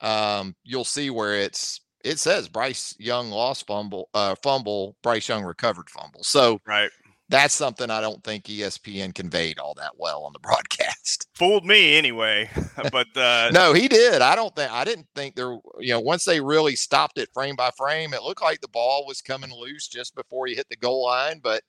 um, 0.02 0.56
you'll 0.64 0.84
see 0.86 1.10
where 1.10 1.36
it's 1.36 1.82
it 2.04 2.20
says 2.20 2.48
Bryce 2.48 2.96
Young 3.00 3.30
lost 3.30 3.68
fumble, 3.68 4.10
uh, 4.14 4.36
fumble, 4.42 4.96
Bryce 5.04 5.30
Young 5.30 5.44
recovered 5.44 5.90
fumble. 5.90 6.24
So 6.24 6.60
right. 6.66 6.90
That's 7.32 7.54
something 7.54 7.90
I 7.90 8.02
don't 8.02 8.22
think 8.26 8.44
ESPN 8.44 9.16
conveyed 9.16 9.58
all 9.58 9.74
that 9.76 9.94
well 9.98 10.24
on 10.24 10.34
the 10.34 10.40
broadcast. 10.44 11.30
Fooled 11.34 11.66
me 11.66 11.96
anyway, 11.96 12.50
but 12.92 13.08
uh, 13.16 13.50
no, 13.54 13.72
he 13.72 13.88
did. 13.88 14.22
I 14.22 14.36
don't 14.36 14.54
think 14.54 14.70
I 14.70 14.84
didn't 14.84 15.08
think 15.16 15.36
there. 15.38 15.58
You 15.80 15.94
know, 15.94 16.02
once 16.02 16.26
they 16.26 16.42
really 16.42 16.76
stopped 16.76 17.18
it 17.18 17.30
frame 17.34 17.56
by 17.56 17.72
frame, 17.78 18.14
it 18.14 18.24
looked 18.24 18.42
like 18.42 18.60
the 18.60 18.68
ball 18.68 19.06
was 19.08 19.22
coming 19.22 19.50
loose 19.50 19.88
just 19.88 20.14
before 20.14 20.46
he 20.46 20.56
hit 20.56 20.68
the 20.68 20.76
goal 20.76 21.06
line. 21.06 21.40
But 21.42 21.64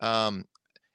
um, 0.00 0.44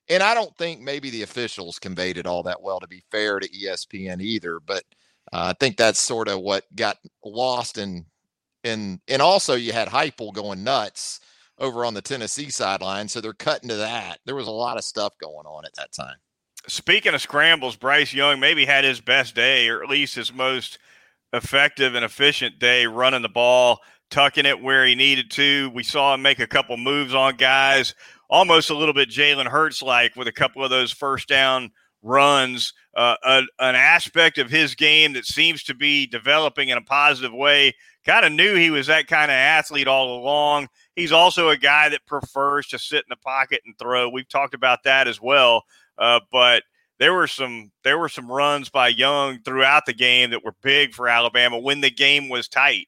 and 0.07 0.21
I 0.21 0.35
don't 0.35 0.55
think 0.55 0.81
maybe 0.81 1.09
the 1.09 1.23
officials 1.23 1.79
conveyed 1.79 2.19
it 2.19 2.27
all 2.27 2.43
that 2.43 2.61
well. 2.61 2.79
To 2.79 2.87
be 2.87 3.03
fair 3.09 3.39
to 3.39 3.49
ESPN 3.49 4.21
either, 4.21 4.59
but 4.59 4.83
uh, 5.33 5.51
I 5.51 5.53
think 5.59 5.77
that's 5.77 5.99
sort 5.99 6.27
of 6.27 6.41
what 6.41 6.63
got 6.75 6.97
lost 7.23 7.77
in 7.77 8.05
and 8.63 8.99
and 9.07 9.21
also 9.21 9.55
you 9.55 9.73
had 9.73 9.87
Heupel 9.87 10.33
going 10.33 10.63
nuts 10.63 11.19
over 11.57 11.85
on 11.85 11.93
the 11.93 12.01
Tennessee 12.01 12.49
sideline, 12.49 13.07
so 13.07 13.21
they're 13.21 13.33
cutting 13.33 13.69
to 13.69 13.75
that. 13.75 14.19
There 14.25 14.35
was 14.35 14.47
a 14.47 14.51
lot 14.51 14.77
of 14.77 14.83
stuff 14.83 15.13
going 15.19 15.45
on 15.45 15.65
at 15.65 15.75
that 15.75 15.91
time. 15.91 16.15
Speaking 16.67 17.13
of 17.13 17.21
scrambles, 17.21 17.75
Bryce 17.75 18.13
Young 18.13 18.39
maybe 18.39 18.65
had 18.65 18.83
his 18.83 18.99
best 18.99 19.35
day, 19.35 19.67
or 19.69 19.83
at 19.83 19.89
least 19.89 20.15
his 20.15 20.33
most 20.33 20.79
effective 21.33 21.95
and 21.95 22.05
efficient 22.05 22.59
day 22.59 22.85
running 22.85 23.21
the 23.21 23.29
ball, 23.29 23.79
tucking 24.09 24.45
it 24.45 24.61
where 24.61 24.85
he 24.85 24.95
needed 24.95 25.31
to. 25.31 25.71
We 25.73 25.83
saw 25.83 26.13
him 26.13 26.21
make 26.21 26.39
a 26.39 26.47
couple 26.47 26.77
moves 26.77 27.13
on 27.13 27.37
guys, 27.37 27.95
almost 28.29 28.69
a 28.69 28.77
little 28.77 28.93
bit 28.93 29.09
Jalen 29.09 29.47
Hurts 29.47 29.81
like 29.81 30.15
with 30.15 30.27
a 30.27 30.33
couple 30.33 30.63
of 30.63 30.69
those 30.69 30.91
first 30.91 31.27
down 31.27 31.71
runs, 32.01 32.73
uh, 32.95 33.15
a, 33.23 33.43
an 33.59 33.75
aspect 33.75 34.37
of 34.37 34.49
his 34.49 34.75
game 34.75 35.13
that 35.13 35.25
seems 35.25 35.63
to 35.63 35.73
be 35.73 36.07
developing 36.07 36.69
in 36.69 36.77
a 36.77 36.81
positive 36.81 37.33
way. 37.33 37.73
Kind 38.05 38.25
of 38.25 38.31
knew 38.31 38.55
he 38.55 38.71
was 38.71 38.87
that 38.87 39.07
kind 39.07 39.29
of 39.29 39.35
athlete 39.35 39.87
all 39.87 40.19
along. 40.19 40.67
He's 40.95 41.11
also 41.11 41.49
a 41.49 41.57
guy 41.57 41.89
that 41.89 42.05
prefers 42.05 42.67
to 42.67 42.79
sit 42.79 42.99
in 42.99 43.09
the 43.09 43.15
pocket 43.17 43.61
and 43.65 43.77
throw. 43.77 44.09
We've 44.09 44.27
talked 44.27 44.55
about 44.55 44.83
that 44.83 45.07
as 45.07 45.21
well. 45.21 45.63
Uh, 45.97 46.19
but 46.31 46.63
there 46.99 47.13
were 47.13 47.27
some 47.27 47.71
there 47.83 47.97
were 47.97 48.09
some 48.09 48.31
runs 48.31 48.69
by 48.69 48.87
Young 48.87 49.39
throughout 49.43 49.85
the 49.85 49.93
game 49.93 50.31
that 50.31 50.43
were 50.43 50.55
big 50.61 50.93
for 50.93 51.07
Alabama 51.07 51.59
when 51.59 51.81
the 51.81 51.91
game 51.91 52.29
was 52.29 52.47
tight. 52.47 52.87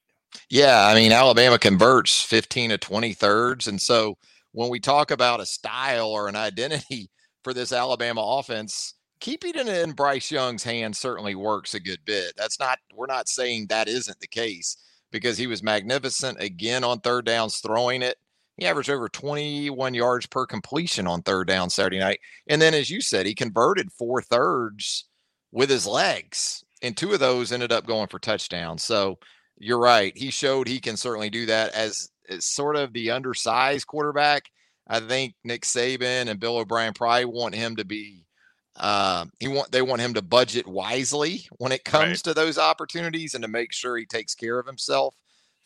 Yeah, 0.50 0.88
I 0.88 0.96
mean 0.96 1.12
Alabama 1.12 1.60
converts 1.60 2.22
15 2.22 2.72
to 2.72 2.78
20 2.78 3.14
thirds 3.14 3.68
and 3.68 3.82
so 3.82 4.18
when 4.52 4.70
we 4.70 4.80
talk 4.80 5.12
about 5.12 5.42
a 5.42 5.46
style 5.46 6.08
or 6.08 6.28
an 6.28 6.36
identity 6.36 7.10
for 7.44 7.54
this 7.54 7.72
Alabama 7.72 8.22
offense, 8.22 8.94
keeping 9.24 9.56
it 9.56 9.70
in 9.70 9.94
Bryce 9.94 10.30
Young's 10.30 10.66
hands 10.66 11.00
certainly 11.00 11.34
works 11.34 11.74
a 11.74 11.80
good 11.80 12.04
bit. 12.04 12.34
That's 12.36 12.60
not 12.60 12.78
we're 12.94 13.06
not 13.06 13.30
saying 13.30 13.68
that 13.68 13.88
isn't 13.88 14.20
the 14.20 14.28
case 14.28 14.76
because 15.12 15.38
he 15.38 15.48
was 15.48 15.64
magnificent 15.64 16.42
again 16.42 16.84
on 16.84 17.00
third 17.00 17.26
downs 17.26 17.60
throwing 17.60 18.02
it. 18.02 18.18
He 18.58 18.66
averaged 18.66 18.90
over 18.90 19.08
21 19.08 19.94
yards 19.94 20.26
per 20.26 20.46
completion 20.46 21.08
on 21.08 21.22
third 21.22 21.48
down 21.48 21.70
Saturday 21.70 22.00
night. 22.00 22.20
And 22.48 22.62
then 22.62 22.74
as 22.74 22.90
you 22.90 23.00
said, 23.00 23.26
he 23.26 23.34
converted 23.34 23.94
four 23.94 24.22
thirds 24.22 25.06
with 25.54 25.70
his 25.70 25.88
legs. 25.88 26.66
And 26.82 26.98
two 26.98 27.14
of 27.14 27.22
those 27.22 27.54
ended 27.54 27.72
up 27.72 27.88
going 27.88 28.10
for 28.10 28.20
touchdowns. 28.20 28.84
So 28.84 29.20
you're 29.58 29.80
right. 29.80 30.12
He 30.18 30.32
showed 30.32 30.68
he 30.68 30.82
can 30.82 30.98
certainly 30.98 31.30
do 31.30 31.46
that 31.46 31.74
as, 31.74 32.10
as 32.28 32.44
sort 32.44 32.76
of 32.76 32.92
the 32.92 33.12
undersized 33.12 33.88
quarterback. 33.88 34.50
I 34.86 35.00
think 35.00 35.36
Nick 35.46 35.62
Saban 35.62 36.28
and 36.28 36.42
Bill 36.42 36.58
O'Brien 36.58 36.94
probably 36.94 37.24
want 37.24 37.56
him 37.56 37.78
to 37.78 37.86
be 37.86 38.26
uh, 38.76 39.26
he 39.40 39.48
want 39.48 39.72
they 39.72 39.82
want 39.82 40.02
him 40.02 40.14
to 40.16 40.22
budget 40.22 40.68
wisely 40.68 41.48
when 41.58 41.72
it 41.72 41.86
comes 41.86 42.10
right. 42.10 42.24
to 42.24 42.34
those 42.34 42.58
opportunities 42.58 43.36
and 43.36 43.44
to 43.44 43.48
make 43.48 43.72
sure 43.72 43.98
he 43.98 44.06
takes 44.06 44.34
care 44.34 44.58
of 44.60 44.66
himself 44.66 45.16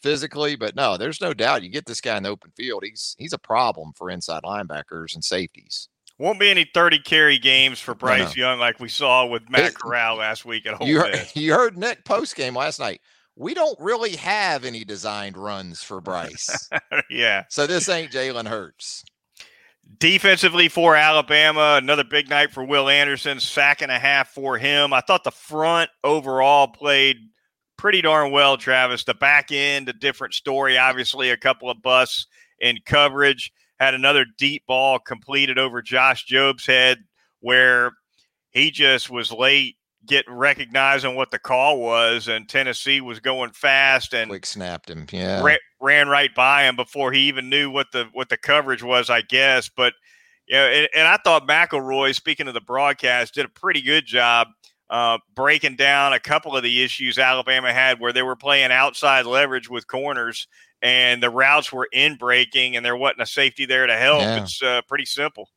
physically. 0.01 0.55
But 0.55 0.75
no, 0.75 0.97
there's 0.97 1.21
no 1.21 1.33
doubt 1.33 1.63
you 1.63 1.69
get 1.69 1.85
this 1.85 2.01
guy 2.01 2.17
in 2.17 2.23
the 2.23 2.29
open 2.29 2.51
field, 2.55 2.83
he's 2.83 3.15
he's 3.17 3.33
a 3.33 3.37
problem 3.37 3.93
for 3.95 4.09
inside 4.09 4.43
linebackers 4.43 5.15
and 5.15 5.23
safeties. 5.23 5.89
Won't 6.19 6.39
be 6.39 6.49
any 6.49 6.67
30 6.73 6.99
carry 6.99 7.37
games 7.37 7.79
for 7.79 7.93
Bryce. 7.93 8.35
Young 8.35 8.59
like 8.59 8.79
we 8.79 8.89
saw 8.89 9.27
with 9.27 9.49
Matt 9.51 9.75
Corral 9.75 10.15
last 10.15 10.45
week 10.45 10.65
at 10.65 10.73
home. 10.73 10.87
You 10.87 10.99
heard, 10.99 11.27
you 11.35 11.53
heard 11.53 11.77
Nick 11.77 12.05
post 12.05 12.35
game 12.35 12.55
last 12.55 12.79
night. 12.79 13.01
We 13.35 13.53
don't 13.53 13.79
really 13.79 14.15
have 14.15 14.65
any 14.65 14.83
designed 14.83 15.37
runs 15.37 15.83
for 15.83 16.01
Bryce. 16.01 16.69
yeah. 17.11 17.43
So 17.49 17.67
this 17.67 17.87
ain't 17.87 18.11
Jalen 18.11 18.47
Hurts. 18.47 19.05
Defensively 19.99 20.69
for 20.69 20.95
Alabama, 20.95 21.75
another 21.81 22.03
big 22.03 22.29
night 22.29 22.51
for 22.51 22.63
Will 22.63 22.87
Anderson, 22.87 23.39
sack 23.39 23.81
and 23.81 23.91
a 23.91 23.97
half 23.97 24.29
for 24.29 24.57
him. 24.57 24.93
I 24.93 25.01
thought 25.01 25.23
the 25.23 25.31
front 25.31 25.89
overall 26.03 26.67
played 26.67 27.17
pretty 27.77 28.01
darn 28.01 28.31
well, 28.31 28.57
Travis. 28.57 29.03
The 29.05 29.15
back 29.15 29.51
end, 29.51 29.89
a 29.89 29.93
different 29.93 30.35
story. 30.35 30.77
Obviously, 30.77 31.31
a 31.31 31.37
couple 31.37 31.69
of 31.69 31.81
busts 31.81 32.27
in 32.59 32.77
coverage. 32.85 33.51
Had 33.79 33.95
another 33.95 34.25
deep 34.37 34.63
ball 34.67 34.99
completed 34.99 35.57
over 35.57 35.81
Josh 35.81 36.25
Jobe's 36.25 36.65
head 36.65 36.99
where 37.39 37.91
he 38.51 38.71
just 38.71 39.09
was 39.09 39.31
late 39.31 39.77
getting 40.07 40.33
recognizing 40.33 41.15
what 41.15 41.31
the 41.31 41.39
call 41.39 41.79
was, 41.79 42.27
and 42.27 42.47
Tennessee 42.47 43.01
was 43.01 43.19
going 43.19 43.51
fast 43.51 44.13
and 44.13 44.29
quick 44.29 44.45
snapped 44.45 44.89
him. 44.89 45.05
Yeah, 45.11 45.43
ran, 45.43 45.57
ran 45.79 46.07
right 46.07 46.33
by 46.33 46.63
him 46.63 46.75
before 46.75 47.11
he 47.11 47.21
even 47.21 47.49
knew 47.49 47.69
what 47.69 47.87
the 47.91 48.09
what 48.13 48.29
the 48.29 48.37
coverage 48.37 48.83
was, 48.83 49.09
I 49.09 49.21
guess. 49.21 49.69
But 49.69 49.93
yeah, 50.47 50.65
and, 50.65 50.89
and 50.95 51.07
I 51.07 51.17
thought 51.17 51.47
McElroy, 51.47 52.15
speaking 52.15 52.47
of 52.47 52.53
the 52.53 52.61
broadcast, 52.61 53.35
did 53.35 53.45
a 53.45 53.49
pretty 53.49 53.81
good 53.81 54.05
job 54.05 54.47
uh, 54.89 55.17
breaking 55.35 55.75
down 55.75 56.13
a 56.13 56.19
couple 56.19 56.55
of 56.55 56.63
the 56.63 56.83
issues 56.83 57.19
Alabama 57.19 57.73
had 57.73 57.99
where 57.99 58.13
they 58.13 58.23
were 58.23 58.35
playing 58.35 58.71
outside 58.71 59.25
leverage 59.25 59.69
with 59.69 59.87
corners 59.87 60.47
and 60.81 61.21
the 61.21 61.29
routes 61.29 61.71
were 61.73 61.89
in 61.91 62.15
breaking 62.15 62.75
and 62.75 62.85
there 62.85 62.95
wasn't 62.95 63.21
a 63.21 63.25
safety 63.25 63.65
there 63.65 63.87
to 63.87 63.97
help. 63.97 64.21
Yeah. 64.21 64.41
It's 64.43 64.61
uh, 64.61 64.81
pretty 64.87 65.05
simple. 65.05 65.49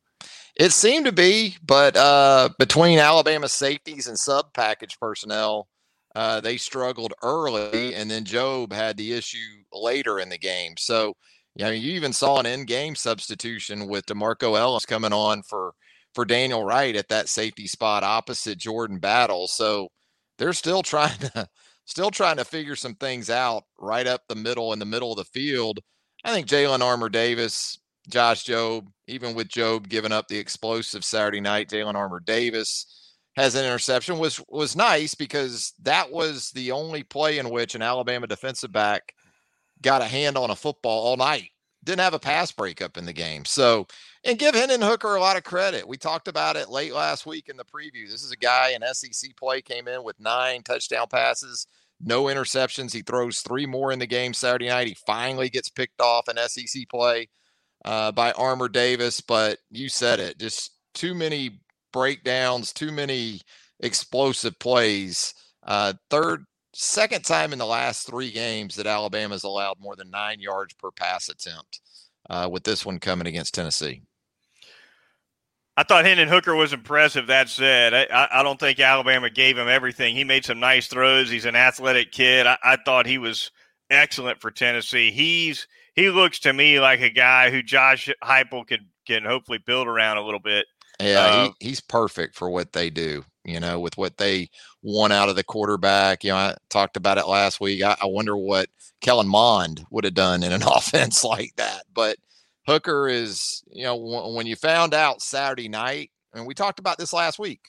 It 0.55 0.71
seemed 0.71 1.05
to 1.05 1.11
be, 1.11 1.55
but 1.65 1.95
uh, 1.95 2.49
between 2.59 2.99
Alabama 2.99 3.47
safeties 3.47 4.07
and 4.07 4.19
sub 4.19 4.53
package 4.53 4.97
personnel, 4.99 5.67
uh, 6.13 6.41
they 6.41 6.57
struggled 6.57 7.13
early, 7.23 7.95
and 7.95 8.11
then 8.11 8.25
Jobe 8.25 8.73
had 8.73 8.97
the 8.97 9.13
issue 9.13 9.37
later 9.71 10.19
in 10.19 10.29
the 10.29 10.37
game. 10.37 10.73
So, 10.77 11.13
you 11.55 11.65
know, 11.65 11.71
you 11.71 11.93
even 11.93 12.11
saw 12.11 12.39
an 12.39 12.45
in-game 12.45 12.95
substitution 12.95 13.87
with 13.87 14.05
DeMarcco 14.07 14.53
Hellams 14.53 14.87
coming 14.87 15.13
on 15.13 15.41
for 15.43 15.73
for 16.13 16.25
Daniel 16.25 16.65
Wright 16.65 16.95
at 16.95 17.07
that 17.07 17.29
safety 17.29 17.67
spot 17.67 18.03
opposite 18.03 18.57
Jordan 18.57 18.99
Battle. 18.99 19.47
So 19.47 19.87
they're 20.37 20.53
still 20.53 20.83
trying 20.83 21.17
to 21.19 21.47
still 21.85 22.11
trying 22.11 22.37
to 22.37 22.45
figure 22.45 22.75
some 22.75 22.95
things 22.95 23.29
out 23.29 23.63
right 23.79 24.07
up 24.07 24.21
the 24.27 24.35
middle 24.35 24.73
in 24.73 24.79
the 24.79 24.85
middle 24.85 25.11
of 25.11 25.17
the 25.17 25.25
field. 25.25 25.79
I 26.23 26.33
think 26.33 26.47
Jalyn 26.47 26.81
Armour 26.81 27.09
Davis 27.09 27.79
Josh 28.11 28.45
Jobe, 28.45 28.87
even 29.07 29.33
with 29.33 29.47
Jobe 29.47 29.89
giving 29.89 30.11
up 30.11 30.27
the 30.27 30.37
explosive 30.37 31.03
Saturday 31.03 31.41
night, 31.41 31.69
Jalyn 31.69 31.95
Armour 31.95 32.19
Davis 32.19 32.85
has 33.35 33.55
an 33.55 33.65
interception 33.65 34.19
was 34.19 34.41
was 34.49 34.75
nice 34.75 35.15
because 35.15 35.73
that 35.81 36.11
was 36.11 36.51
the 36.51 36.71
only 36.71 37.03
play 37.03 37.37
in 37.37 37.49
which 37.49 37.75
an 37.75 37.81
Alabama 37.81 38.27
defensive 38.27 38.71
back 38.71 39.13
got 39.81 40.01
a 40.01 40.05
hand 40.05 40.37
on 40.37 40.51
a 40.51 40.55
football 40.55 41.07
all 41.07 41.17
night. 41.17 41.49
Didn't 41.83 42.01
have 42.01 42.13
a 42.13 42.19
pass 42.19 42.51
breakup 42.51 42.97
in 42.97 43.05
the 43.05 43.13
game. 43.13 43.43
So, 43.43 43.87
and 44.23 44.37
give 44.37 44.53
Hendon 44.53 44.81
Hooker 44.81 45.15
a 45.15 45.19
lot 45.19 45.37
of 45.37 45.43
credit. 45.43 45.87
We 45.87 45.97
talked 45.97 46.27
about 46.27 46.55
it 46.55 46.69
late 46.69 46.93
last 46.93 47.25
week 47.25 47.49
in 47.49 47.57
the 47.57 47.65
preview. 47.65 48.07
This 48.07 48.21
is 48.21 48.31
a 48.31 48.37
guy 48.37 48.75
in 48.75 48.93
SEC 48.93 49.35
play 49.35 49.63
came 49.63 49.87
in 49.87 50.03
with 50.03 50.19
nine 50.19 50.61
touchdown 50.61 51.07
passes, 51.09 51.65
no 51.99 52.25
interceptions. 52.25 52.93
He 52.93 53.01
throws 53.01 53.39
three 53.39 53.65
more 53.65 53.91
in 53.91 53.97
the 53.97 54.05
game 54.05 54.35
Saturday 54.35 54.67
night. 54.67 54.89
He 54.89 54.97
finally 55.07 55.49
gets 55.49 55.69
picked 55.69 56.01
off 56.01 56.29
in 56.29 56.37
SEC 56.47 56.87
play 56.87 57.29
uh, 57.85 58.11
by 58.11 58.31
Armour 58.33 58.69
Davis, 58.69 59.21
but 59.21 59.59
you 59.69 59.89
said 59.89 60.19
it. 60.19 60.39
Just 60.39 60.71
too 60.93 61.13
many 61.13 61.61
breakdowns, 61.91 62.73
too 62.73 62.91
many 62.91 63.41
explosive 63.79 64.57
plays. 64.59 65.33
Uh, 65.63 65.93
third, 66.09 66.45
second 66.73 67.23
time 67.25 67.53
in 67.53 67.59
the 67.59 67.65
last 67.65 68.07
three 68.07 68.31
games 68.31 68.75
that 68.75 68.87
Alabama's 68.87 69.43
allowed 69.43 69.79
more 69.79 69.95
than 69.95 70.09
nine 70.09 70.39
yards 70.39 70.73
per 70.73 70.91
pass 70.91 71.29
attempt. 71.29 71.81
Uh, 72.29 72.47
with 72.49 72.63
this 72.63 72.85
one 72.85 72.99
coming 72.99 73.27
against 73.27 73.53
Tennessee. 73.53 74.03
I 75.75 75.83
thought 75.83 76.05
Hendon 76.05 76.29
Hooker 76.29 76.55
was 76.55 76.71
impressive. 76.71 77.27
That 77.27 77.49
said, 77.49 77.93
I, 77.93 78.27
I, 78.31 78.43
don't 78.43 78.59
think 78.59 78.79
Alabama 78.79 79.29
gave 79.29 79.57
him 79.57 79.67
everything. 79.67 80.15
He 80.15 80.23
made 80.23 80.45
some 80.45 80.59
nice 80.59 80.87
throws. 80.87 81.29
He's 81.29 81.45
an 81.45 81.55
athletic 81.55 82.11
kid. 82.11 82.45
I, 82.45 82.57
I 82.63 82.77
thought 82.85 83.05
he 83.05 83.17
was 83.17 83.51
excellent 83.89 84.39
for 84.39 84.51
Tennessee. 84.51 85.11
He's 85.11 85.67
he 85.95 86.09
looks 86.09 86.39
to 86.39 86.53
me 86.53 86.79
like 86.79 87.01
a 87.01 87.09
guy 87.09 87.51
who 87.51 87.61
Josh 87.61 88.09
Heupel 88.23 88.67
can 88.67 88.87
can 89.05 89.25
hopefully 89.25 89.57
build 89.57 89.87
around 89.87 90.17
a 90.17 90.25
little 90.25 90.39
bit. 90.39 90.65
Yeah, 90.99 91.19
uh, 91.19 91.49
he, 91.59 91.67
he's 91.67 91.81
perfect 91.81 92.35
for 92.35 92.49
what 92.49 92.73
they 92.73 92.89
do. 92.89 93.23
You 93.43 93.59
know, 93.59 93.79
with 93.79 93.97
what 93.97 94.17
they 94.17 94.49
want 94.83 95.13
out 95.13 95.29
of 95.29 95.35
the 95.35 95.43
quarterback. 95.43 96.23
You 96.23 96.31
know, 96.31 96.37
I 96.37 96.55
talked 96.69 96.95
about 96.95 97.17
it 97.17 97.27
last 97.27 97.59
week. 97.59 97.81
I, 97.81 97.97
I 97.99 98.05
wonder 98.05 98.37
what 98.37 98.69
Kellen 99.01 99.27
Mond 99.27 99.85
would 99.89 100.03
have 100.03 100.13
done 100.13 100.43
in 100.43 100.51
an 100.51 100.61
offense 100.67 101.23
like 101.23 101.53
that. 101.57 101.83
But 101.93 102.17
Hooker 102.67 103.07
is, 103.07 103.63
you 103.71 103.83
know, 103.83 103.97
w- 103.97 104.35
when 104.35 104.45
you 104.45 104.55
found 104.55 104.93
out 104.93 105.21
Saturday 105.21 105.67
night 105.69 106.11
And 106.33 106.45
we 106.45 106.53
talked 106.53 106.79
about 106.79 106.97
this 106.97 107.13
last 107.13 107.39
week. 107.39 107.61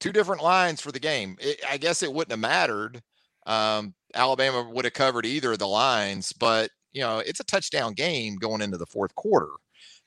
Two 0.00 0.12
different 0.12 0.42
lines 0.42 0.80
for 0.80 0.90
the 0.92 0.98
game. 0.98 1.36
It, 1.40 1.60
I 1.68 1.76
guess 1.76 2.02
it 2.02 2.12
wouldn't 2.12 2.32
have 2.32 2.40
mattered. 2.40 3.02
Um, 3.46 3.94
Alabama 4.14 4.68
would 4.68 4.84
have 4.86 4.94
covered 4.94 5.26
either 5.26 5.52
of 5.52 5.58
the 5.58 5.68
lines, 5.68 6.32
but 6.32 6.70
you 6.92 7.00
know 7.00 7.18
it's 7.18 7.40
a 7.40 7.44
touchdown 7.44 7.94
game 7.94 8.36
going 8.36 8.60
into 8.62 8.76
the 8.76 8.86
fourth 8.86 9.14
quarter. 9.14 9.52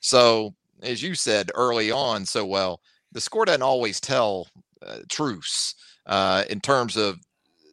So 0.00 0.54
as 0.82 1.02
you 1.02 1.14
said 1.14 1.50
early 1.54 1.90
on 1.90 2.26
so 2.26 2.44
well, 2.44 2.80
the 3.12 3.20
score 3.20 3.44
doesn't 3.44 3.62
always 3.62 4.00
tell 4.00 4.48
uh, 4.84 4.98
truce 5.08 5.74
uh, 6.06 6.44
in 6.50 6.60
terms 6.60 6.96
of 6.96 7.18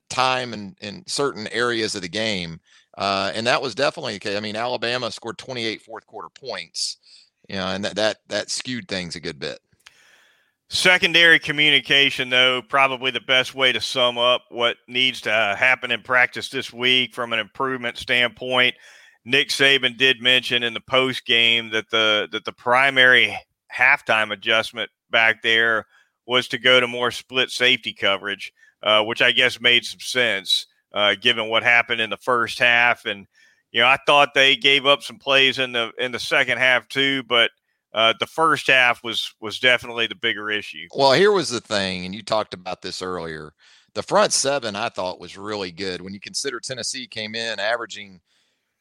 time 0.10 0.54
and 0.54 0.78
in 0.82 1.04
certain 1.08 1.48
areas 1.48 1.96
of 1.96 2.02
the 2.02 2.10
game. 2.10 2.60
Uh, 2.98 3.32
and 3.34 3.48
that 3.48 3.62
was 3.62 3.74
definitely 3.74 4.16
okay. 4.16 4.38
I 4.38 4.40
mean, 4.40 4.56
Alabama 4.56 5.12
scored 5.12 5.38
28 5.38 5.82
fourth 5.82 6.06
quarter 6.06 6.30
points, 6.30 6.98
you 7.48 7.56
know, 7.56 7.68
and 7.68 7.84
that, 7.86 7.96
that, 7.96 8.18
that 8.28 8.50
skewed 8.50 8.88
things 8.88 9.16
a 9.16 9.20
good 9.20 9.40
bit. 9.40 9.60
Secondary 10.70 11.40
communication, 11.40 12.30
though, 12.30 12.62
probably 12.62 13.12
the 13.12 13.20
best 13.20 13.54
way 13.56 13.74
to 13.74 13.82
sum 13.82 14.18
up 14.18 14.44
what 14.50 14.78
needs 14.88 15.20
to 15.22 15.32
happen 15.32 15.92
in 15.92 16.02
practice 16.02 16.50
this 16.50 16.72
week 16.72 17.14
from 17.14 17.34
an 17.34 17.40
improvement 17.40 17.98
standpoint. 17.98 18.76
Nick 19.24 19.50
Saban 19.50 19.98
did 19.98 20.22
mention 20.22 20.64
in 20.64 20.74
the 20.74 20.82
post 20.82 21.26
game 21.26 21.70
that 21.72 21.90
the 21.90 22.28
that 22.32 22.46
the 22.46 22.52
primary 22.52 23.38
halftime 23.76 24.32
adjustment 24.32 24.90
back 25.10 25.42
there 25.42 25.86
was 26.26 26.48
to 26.50 26.58
go 26.58 26.80
to 26.80 26.88
more 26.88 27.12
split 27.12 27.50
safety 27.50 27.94
coverage, 27.94 28.52
uh, 28.84 29.04
which 29.04 29.22
I 29.22 29.32
guess 29.32 29.62
made 29.62 29.86
some 29.86 30.00
sense 30.00 30.66
uh, 30.94 31.16
given 31.20 31.50
what 31.50 31.64
happened 31.64 32.02
in 32.02 32.10
the 32.10 32.18
first 32.18 32.60
half. 32.60 33.06
And 33.06 33.28
you 33.72 33.82
know, 33.82 33.88
I 33.88 33.98
thought 34.06 34.34
they 34.34 34.56
gave 34.56 34.86
up 34.86 35.04
some 35.04 35.20
plays 35.20 35.60
in 35.60 35.72
the 35.72 35.92
in 35.98 36.12
the 36.12 36.20
second 36.20 36.58
half 36.58 36.88
too, 36.88 37.24
but 37.24 37.52
uh, 37.94 38.14
the 38.20 38.28
first 38.28 38.68
half 38.68 39.04
was 39.04 39.34
was 39.40 39.60
definitely 39.60 40.08
the 40.08 40.16
bigger 40.16 40.50
issue. 40.50 40.88
Well, 40.96 41.14
here 41.14 41.32
was 41.32 41.50
the 41.50 41.62
thing, 41.62 42.06
and 42.06 42.16
you 42.16 42.24
talked 42.24 42.54
about 42.54 42.82
this 42.82 43.02
earlier. 43.02 43.54
The 43.94 44.04
front 44.04 44.32
seven 44.32 44.76
I 44.76 44.90
thought 44.90 45.20
was 45.20 45.38
really 45.38 45.72
good 45.72 46.02
when 46.02 46.14
you 46.14 46.20
consider 46.20 46.60
Tennessee 46.60 47.08
came 47.08 47.36
in 47.36 47.60
averaging 47.60 48.22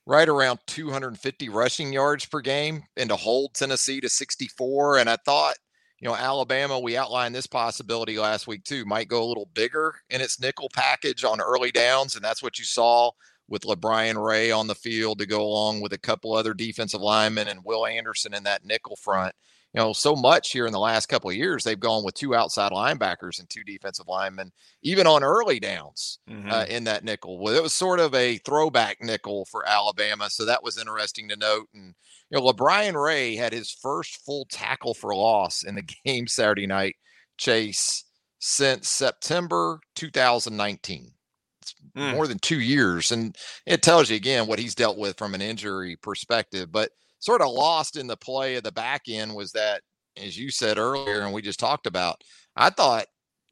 right 0.07 0.29
around 0.29 0.59
250 0.67 1.49
rushing 1.49 1.93
yards 1.93 2.27
per 2.27 2.41
game 2.41 2.83
and 2.97 3.11
to 3.11 3.17
hold 3.17 3.55
Tennessee 3.55 4.01
to 4.01 4.09
64. 4.09 4.99
And 4.99 5.11
I 5.11 5.17
thought, 5.17 5.57
you 6.01 6.09
know, 6.09 6.15
Alabama, 6.15 6.79
we 6.79 6.97
outlined 6.97 7.35
this 7.35 7.47
possibility 7.47 8.19
last 8.19 8.47
week 8.47 8.65
too, 8.65 8.85
might 8.85 9.09
go 9.09 9.23
a 9.23 9.29
little 9.29 9.51
bigger 9.55 9.95
in 10.09 10.21
its 10.21 10.41
nickel 10.41 10.71
package 10.73 11.25
on 11.25 11.41
early 11.41 11.71
downs. 11.71 12.17
And 12.17 12.25
that's 12.25 12.43
what 12.43 12.59
you 12.59 12.65
saw 12.65 13.11
with 13.49 13.63
LaBryan 13.63 14.25
Ray 14.25 14.51
on 14.51 14.67
the 14.67 14.75
field 14.75 15.19
to 15.19 15.27
go 15.27 15.43
along 15.43 15.81
with 15.81 15.93
a 15.93 15.99
couple 15.99 16.33
other 16.33 16.55
defensive 16.55 17.01
linemen 17.01 17.49
and 17.49 17.65
Will 17.65 17.85
Anderson 17.85 18.33
in 18.33 18.45
that 18.45 18.65
nickel 18.65 18.97
front 18.97 19.35
you 19.73 19.81
know, 19.81 19.93
so 19.93 20.17
much 20.17 20.51
here 20.51 20.67
in 20.67 20.73
the 20.73 20.81
last 20.81 21.07
couple 21.07 21.31
of 21.31 21.37
years. 21.37 21.63
They've 21.63 21.79
gone 21.79 22.05
with 22.05 22.15
two 22.15 22.35
outside 22.35 22.73
linebackers 22.73 23.39
and 23.39 23.49
two 23.49 23.63
defensive 23.63 24.09
linemen, 24.09 24.51
even 24.83 25.07
on 25.07 25.23
early 25.23 25.61
downs 25.61 26.19
uh, 26.29 26.33
mm-hmm. 26.33 26.51
uh, 26.51 26.65
in 26.65 26.85
that 26.85 27.05
nickel. 27.05 27.39
Well, 27.39 27.55
it 27.55 27.63
was 27.63 27.75
sort 27.75 28.01
of 28.01 28.13
a 28.15 28.39
throwback 28.39 28.99
nickel 29.01 29.45
for 29.45 29.69
Alabama, 29.69 30.29
so 30.29 30.45
that 30.45 30.65
was 30.65 30.79
interesting 30.79 31.29
to 31.29 31.37
note. 31.37 31.69
And 31.73 31.95
you 32.31 32.39
know, 32.39 32.53
LaBryan 32.53 33.01
Ray 33.01 33.37
had 33.37 33.53
his 33.53 33.71
first 33.71 34.25
full 34.25 34.47
tackle 34.51 34.95
for 34.95 35.15
loss 35.15 35.63
in 35.63 35.77
the 35.77 35.83
game 36.05 36.27
Saturday 36.27 36.67
night. 36.67 36.97
Chase 37.39 38.05
since 38.41 38.89
September 38.89 39.81
2019. 39.95 41.13
It's 41.63 41.75
mm. 41.97 42.15
more 42.15 42.27
than 42.27 42.39
two 42.39 42.61
years, 42.61 43.13
and 43.13 43.37
it 43.67 43.83
tells 43.83 44.11
you 44.11 44.17
again 44.17 44.47
what 44.47 44.59
he's 44.59 44.75
dealt 44.75 44.99
with 44.99 45.17
from 45.17 45.35
an 45.35 45.43
injury 45.43 45.97
perspective. 45.97 46.73
But 46.73 46.91
sort 47.21 47.43
of 47.43 47.53
lost 47.53 47.97
in 47.97 48.07
the 48.07 48.17
play 48.17 48.57
of 48.57 48.65
the 48.65 48.73
back 48.73 49.03
end 49.09 49.35
was 49.35 49.53
that, 49.53 49.83
as 50.17 50.37
you 50.37 50.51
said 50.51 50.79
earlier, 50.79 51.21
and 51.21 51.33
we 51.33 51.43
just 51.43 51.61
talked 51.61 51.87
about, 51.87 52.21
I 52.57 52.71
thought, 52.71 53.07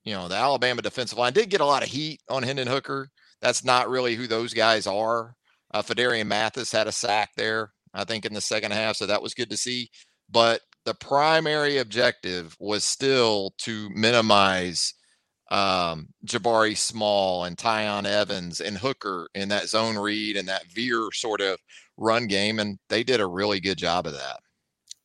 you 0.05 0.15
know, 0.15 0.27
the 0.27 0.35
Alabama 0.35 0.83
defensive 0.83 1.19
line 1.19 1.33
did 1.33 1.51
get 1.51 1.61
a 1.61 1.67
lot 1.67 1.83
of 1.83 1.89
heat 1.89 2.21
on 2.29 2.43
Hendon 2.43 2.67
Hooker. 2.67 3.09
That's 3.41 3.65
not 3.65 3.89
really 3.89 4.15
who 4.15 4.27
those 4.27 4.55
guys 4.55 4.87
are. 4.87 5.35
Uh, 5.73 5.83
Phidarian 5.83 6.27
Mathis 6.27 6.73
had 6.73 6.87
a 6.87 6.93
sack 6.93 7.31
there, 7.37 7.73
I 7.95 8.05
think, 8.05 8.25
in 8.25 8.33
the 8.33 8.41
second 8.41 8.73
half. 8.73 8.97
So 8.97 9.07
that 9.07 9.23
was 9.23 9.35
good 9.35 9.51
to 9.51 9.57
see. 9.57 9.91
But 10.31 10.63
the 10.85 10.95
primary 10.95 11.79
objective 11.79 12.57
was 12.59 12.85
still 12.85 13.55
to 13.59 13.91
minimize 13.91 14.95
um, 15.51 16.09
Jabari 16.27 16.77
Small 16.77 17.45
and 17.45 17.57
Tiyon 17.57 18.05
Evans 18.05 18.61
and 18.61 18.79
Hooker 18.79 19.29
in 19.35 19.49
that 19.49 19.69
zone 19.69 19.97
read 19.97 20.37
and 20.37 20.49
that 20.49 20.67
veer 20.67 21.09
sort 21.13 21.41
of 21.41 21.59
run 21.97 22.27
game, 22.27 22.59
and 22.59 22.79
they 22.89 23.03
did 23.03 23.21
a 23.21 23.27
really 23.27 23.61
good 23.61 23.79
job 23.79 24.07
of 24.07 24.13
that. 24.13 24.41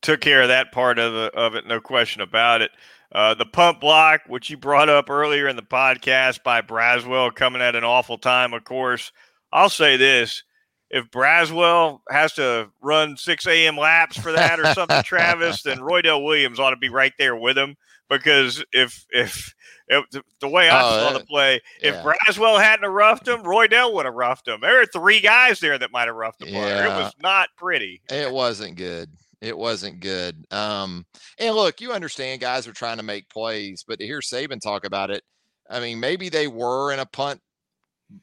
Took 0.02 0.22
care 0.22 0.42
of 0.42 0.50
that 0.50 0.72
part 0.72 1.00
of 1.00 1.14
the, 1.14 1.32
of 1.34 1.56
it, 1.56 1.66
no 1.66 1.80
question 1.80 2.22
about 2.22 2.62
it. 2.62 2.72
Uh, 3.14 3.36
the 3.36 3.46
punt 3.46 3.80
block, 3.80 4.22
which 4.28 4.50
you 4.50 4.58
brought 4.58 4.90
up 4.90 5.10
earlier 5.10 5.48
in 5.48 5.56
the 5.56 5.62
podcast 5.62 6.44
by 6.44 6.62
Braswell, 6.62 7.34
coming 7.34 7.62
at 7.62 7.76
an 7.76 7.84
awful 7.84 8.18
time. 8.18 8.54
Of 8.54 8.64
course, 8.64 9.12
I'll 9.52 9.70
say 9.70 9.98
this: 9.98 10.44
if 10.90 11.10
Braswell 11.12 12.00
has 12.10 12.34
to 12.34 12.70
run 12.82 13.16
6 13.16 13.48
a.m. 13.48 13.78
laps 13.78 14.18
for 14.20 14.32
that 14.32 14.60
or 14.60 14.74
something, 14.74 15.04
Travis, 15.06 15.62
then 15.62 15.80
Roydell 15.80 16.24
Williams 16.24 16.60
ought 16.60 16.72
to 16.72 16.78
be 16.78 16.90
right 16.90 17.14
there 17.18 17.36
with 17.36 17.58
him 17.58 17.76
because 18.10 18.64
if 18.72 19.06
if 19.12 19.54
it, 19.88 20.24
the 20.40 20.48
way 20.48 20.70
I 20.70 20.82
oh, 20.82 21.00
saw 21.00 21.18
the 21.18 21.26
play, 21.26 21.62
if 21.82 21.94
yeah. 21.94 22.04
Braswell 22.04 22.62
hadn't 22.62 22.90
roughed 22.90 23.28
him, 23.28 23.44
Roydell 23.44 23.94
would 23.94 24.06
have 24.06 24.14
roughed 24.14 24.48
him. 24.48 24.62
There 24.62 24.82
are 24.82 24.86
three 24.86 25.20
guys 25.20 25.60
there 25.60 25.78
that 25.78 25.92
might 25.92 26.08
have 26.08 26.16
roughed 26.16 26.40
the 26.40 26.48
player. 26.48 26.76
Yeah. 26.76 27.00
It 27.00 27.04
was 27.04 27.14
not 27.22 27.50
pretty. 27.58 28.02
It 28.10 28.32
wasn't 28.32 28.76
good. 28.76 29.10
It 29.42 29.58
wasn't 29.58 30.00
good. 30.00 30.46
Um, 30.52 31.06
and 31.38 31.54
look, 31.54 31.82
you 31.82 31.92
understand 31.92 32.40
guys 32.40 32.68
are 32.68 32.74
trying 32.74 32.98
to 32.98 33.04
make 33.04 33.30
plays, 33.30 33.84
but 33.86 34.00
to 34.00 34.06
hear 34.06 34.22
Saban 34.22 34.62
talk 34.62 34.86
about 34.86 35.10
it, 35.10 35.22
I 35.70 35.80
mean, 35.80 36.00
maybe 36.00 36.30
they 36.30 36.48
were 36.48 36.94
in 36.94 37.00
a 37.00 37.06
punt 37.06 37.42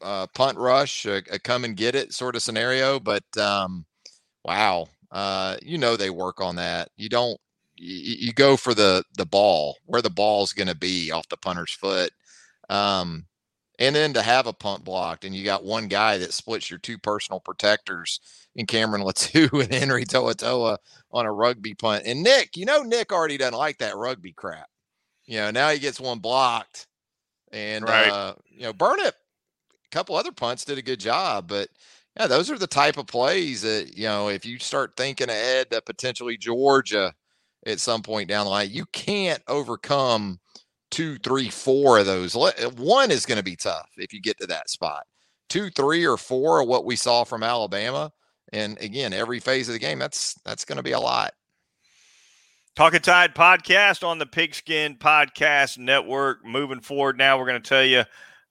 uh, 0.03 0.27
punt 0.35 0.57
rush, 0.57 1.05
a, 1.05 1.23
a, 1.31 1.39
come 1.39 1.65
and 1.65 1.77
get 1.77 1.95
it 1.95 2.13
sort 2.13 2.37
of 2.37 2.43
scenario, 2.43 3.01
but 3.01 3.25
um, 3.39 3.85
wow, 4.45 4.87
uh, 5.11 5.57
you 5.63 5.79
know 5.79 5.97
they 5.97 6.11
work 6.11 6.41
on 6.41 6.57
that. 6.57 6.89
You 6.97 7.09
don't 7.09 7.39
you, 7.81 8.27
you 8.27 8.33
go 8.33 8.57
for 8.57 8.75
the 8.75 9.05
the 9.17 9.27
ball 9.27 9.79
where 9.87 10.03
the 10.03 10.11
ball's 10.11 10.53
going 10.53 10.69
to 10.69 10.77
be 10.77 11.11
off 11.11 11.29
the 11.29 11.37
punter's 11.37 11.73
foot. 11.73 12.13
Um, 12.69 13.27
and 13.79 13.97
then 13.97 14.13
to 14.13 14.23
have 14.23 14.47
a 14.47 14.53
punt 14.53 14.85
blocked 14.85 15.25
and 15.25 15.35
you 15.35 15.43
got 15.43 15.65
one 15.65 15.89
guy 15.89 16.19
that 16.19 16.35
splits 16.35 16.69
your 16.69 16.79
two 16.79 16.99
personal 16.99 17.41
protectors 17.41 18.21
in 18.55 18.67
Cameron 18.67 19.03
Latu 19.07 19.63
and 19.63 19.73
Henry 19.73 20.05
To'oTo'o 20.05 20.77
on 21.11 21.27
a 21.27 21.33
rugby 21.33 21.75
punt. 21.75 22.05
And 22.05 22.23
Nick, 22.23 22.57
you 22.57 22.67
know, 22.67 22.83
Nick 22.83 23.11
already 23.11 23.39
doesn't 23.39 23.59
like 23.59 23.79
that 23.79 23.97
rugby 23.97 24.33
crap. 24.33 24.69
You 25.25 25.39
know, 25.39 25.51
now 25.51 25.71
he 25.71 25.79
gets 25.79 25.99
one 25.99 26.19
blocked 26.19 26.87
and, 27.53 27.85
right. 27.85 28.11
uh, 28.11 28.35
you 28.51 28.63
know, 28.63 28.75
Burnip, 28.75 29.15
a 29.15 29.89
couple 29.91 30.15
other 30.15 30.33
punts 30.33 30.65
did 30.65 30.79
a 30.79 30.83
good 30.83 31.01
job, 31.01 31.49
but 31.49 31.69
yeah, 32.19 32.27
those 32.27 32.51
are 32.51 32.59
the 32.59 32.67
type 32.67 32.99
of 32.99 33.07
plays 33.07 33.63
that, 33.63 33.97
you 33.97 34.05
know, 34.05 34.29
if 34.29 34.45
you 34.45 34.59
start 34.59 34.97
thinking 34.97 35.31
ahead 35.31 35.71
to 35.71 35.81
potentially 35.81 36.37
Georgia 36.37 37.15
at 37.67 37.81
some 37.81 38.03
point 38.03 38.29
down 38.29 38.45
the 38.45 38.51
line. 38.51 38.71
You 38.71 38.87
can't 38.87 39.43
overcome 39.49 40.41
two, 40.91 41.19
three, 41.19 41.49
four 41.49 41.99
of 41.99 42.07
those. 42.07 42.35
One 42.35 43.11
is 43.11 43.27
going 43.27 43.39
to 43.39 43.45
be 43.45 43.57
tough 43.57 43.89
if 43.97 44.13
you 44.13 44.21
get 44.21 44.39
to 44.41 44.47
that 44.49 44.71
spot. 44.71 45.05
Two, 45.49 45.71
three, 45.71 46.07
or 46.07 46.17
four 46.17 46.61
are 46.61 46.65
what 46.65 46.85
we 46.85 46.97
saw 46.97 47.25
from 47.25 47.43
Alabama. 47.43 48.13
And 48.53 48.81
again, 48.81 49.13
every 49.13 49.41
phase 49.41 49.69
of 49.69 49.75
the 49.75 49.79
game, 49.79 49.99
that's 49.99 50.35
that's 50.45 50.65
going 50.65 50.77
to 50.77 50.83
be 50.83 50.93
a 50.93 51.01
lot. 51.01 51.33
Talking 52.77 53.01
Tide 53.01 53.35
podcast 53.35 54.07
on 54.07 54.19
the 54.19 54.27
Pigskin 54.27 54.97
Podcast 54.97 55.77
Network. 55.79 56.45
Moving 56.45 56.81
forward, 56.81 57.19
now 57.19 57.39
we're 57.39 57.47
going 57.47 57.61
to 57.61 57.69
tell 57.69 57.85
you 57.85 58.05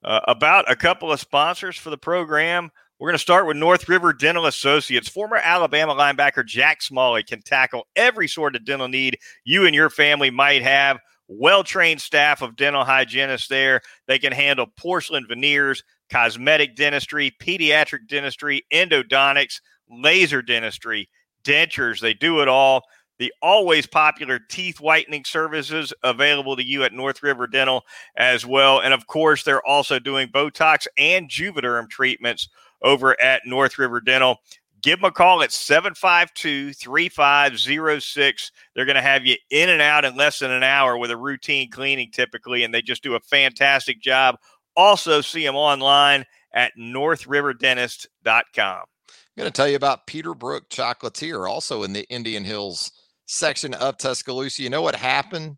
uh, 0.04 0.20
about 0.28 0.70
a 0.70 0.76
couple 0.76 1.12
of 1.12 1.20
sponsors 1.20 1.78
for 1.78 1.90
the 1.90 1.98
program. 1.98 2.70
We're 3.00 3.08
going 3.08 3.16
to 3.16 3.20
start 3.20 3.48
with 3.48 3.56
North 3.56 3.88
River 3.88 4.12
Dental 4.12 4.46
Associates. 4.46 5.08
Former 5.08 5.38
Alabama 5.38 5.96
linebacker 5.96 6.46
Jack 6.46 6.82
Smalley 6.82 7.24
can 7.24 7.42
tackle 7.42 7.88
every 7.96 8.28
sort 8.28 8.58
of 8.58 8.66
dental 8.66 8.90
need 8.90 9.20
you 9.46 9.66
and 9.66 9.74
your 9.74 9.90
family 9.90 10.30
might 10.30 10.62
have. 10.64 11.00
Well 11.30 11.64
trained 11.64 12.02
staff 12.02 12.42
of 12.42 12.58
dental 12.58 12.84
hygienists 12.84 13.48
there. 13.48 13.80
They 14.08 14.20
can 14.20 14.34
handle 14.34 14.68
porcelain 14.78 15.26
veneers, 15.30 15.82
cosmetic 16.10 16.76
dentistry, 16.76 17.34
pediatric 17.42 18.06
dentistry, 18.10 18.66
endodontics, 18.74 19.62
laser 19.90 20.42
dentistry, 20.42 21.08
dentures. 21.46 22.02
They 22.02 22.14
do 22.14 22.42
it 22.42 22.50
all. 22.50 22.84
The 23.18 23.34
always 23.42 23.86
popular 23.86 24.40
teeth 24.40 24.82
whitening 24.82 25.24
services 25.24 25.94
available 26.04 26.58
to 26.58 26.66
you 26.66 26.84
at 26.84 26.94
North 26.94 27.24
River 27.24 27.48
Dental 27.48 27.84
as 28.18 28.46
well. 28.46 28.82
And 28.82 28.94
of 28.94 29.08
course, 29.08 29.44
they're 29.44 29.66
also 29.66 30.00
doing 30.00 30.28
Botox 30.28 30.86
and 30.98 31.30
Juvederm 31.30 31.90
treatments 31.90 32.50
over 32.82 33.20
at 33.22 33.42
North 33.46 33.78
River 33.78 34.02
Dental. 34.02 34.40
Give 34.82 35.00
them 35.00 35.10
a 35.10 35.12
call 35.12 35.44
at 35.44 35.52
752 35.52 36.74
3506. 36.74 38.52
They're 38.74 38.86
going 38.86 38.96
to 38.96 39.02
have 39.02 39.26
you 39.26 39.36
in 39.50 39.70
and 39.70 39.82
out 39.82 40.06
in 40.06 40.16
less 40.16 40.40
than 40.40 40.52
an 40.52 40.64
hour 40.64 40.98
with 40.98 41.12
a 41.12 41.18
routine 41.18 41.70
cleaning 41.70 42.12
typically, 42.12 42.64
and 42.64 42.74
they 42.74 42.82
just 42.82 43.04
do 43.04 43.16
a 43.16 43.20
fantastic 43.20 44.02
job. 44.02 44.38
Also, 44.78 45.20
see 45.20 45.44
them 45.44 45.56
online 45.56 46.26
at 46.54 46.72
northriverdentist.com. 46.80 48.50
I'm 48.60 49.38
going 49.38 49.48
to 49.48 49.52
tell 49.52 49.68
you 49.68 49.76
about 49.76 50.08
Peterbrooke 50.08 50.70
Chocolatier, 50.70 51.50
also 51.50 51.84
in 51.84 51.94
the 51.94 52.08
Indian 52.10 52.46
Hills 52.46 52.92
section 53.26 53.74
of 53.74 53.98
Tuscaloosa. 53.98 54.64
You 54.64 54.70
know 54.70 54.82
what 54.82 54.96
happened 54.96 55.58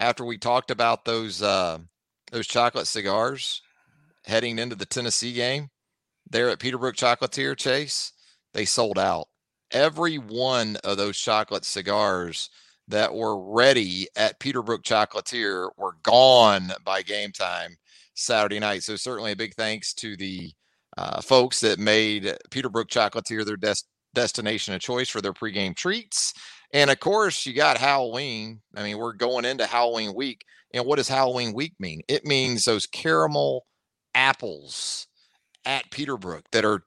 after 0.00 0.24
we 0.24 0.38
talked 0.38 0.70
about 0.70 1.04
those 1.04 1.42
uh, 1.42 1.78
those 2.32 2.46
chocolate 2.46 2.86
cigars 2.86 3.62
heading 4.24 4.58
into 4.58 4.74
the 4.74 4.86
Tennessee 4.86 5.32
game 5.32 5.70
there 6.28 6.50
at 6.50 6.58
Peterbrooke 6.58 6.96
Chocolatier 6.96 7.56
Chase, 7.56 8.12
they 8.54 8.64
sold 8.64 8.98
out. 8.98 9.28
Every 9.70 10.16
one 10.16 10.76
of 10.84 10.96
those 10.96 11.18
chocolate 11.18 11.64
cigars 11.64 12.50
that 12.88 13.14
were 13.14 13.52
ready 13.52 14.08
at 14.16 14.38
Peterbrooke 14.38 14.82
Chocolatier 14.82 15.70
were 15.76 15.96
gone 16.02 16.72
by 16.84 17.02
game 17.02 17.32
time 17.32 17.76
Saturday 18.14 18.60
night. 18.60 18.82
So 18.82 18.96
certainly 18.96 19.32
a 19.32 19.36
big 19.36 19.54
thanks 19.54 19.92
to 19.94 20.16
the 20.16 20.52
uh, 20.96 21.20
folks 21.20 21.60
that 21.60 21.78
made 21.78 22.24
Peterbrooke 22.50 22.88
Chocolatier 22.88 23.44
their 23.44 23.56
des- 23.56 23.74
destination 24.14 24.74
of 24.74 24.80
choice 24.80 25.08
for 25.08 25.20
their 25.20 25.32
pregame 25.32 25.76
treats. 25.76 26.32
And 26.72 26.90
of 26.90 27.00
course, 27.00 27.44
you 27.44 27.52
got 27.52 27.76
Halloween. 27.76 28.60
I 28.74 28.82
mean, 28.82 28.98
we're 28.98 29.12
going 29.12 29.44
into 29.44 29.66
Halloween 29.66 30.14
week. 30.14 30.44
And 30.72 30.86
what 30.86 30.96
does 30.96 31.08
Halloween 31.08 31.54
week 31.54 31.74
mean? 31.78 32.02
It 32.08 32.24
means 32.24 32.64
those 32.64 32.86
caramel 32.86 33.66
apples 34.14 35.06
at 35.66 35.90
Peterbrooke 35.90 36.44
that 36.52 36.64
are 36.64 36.82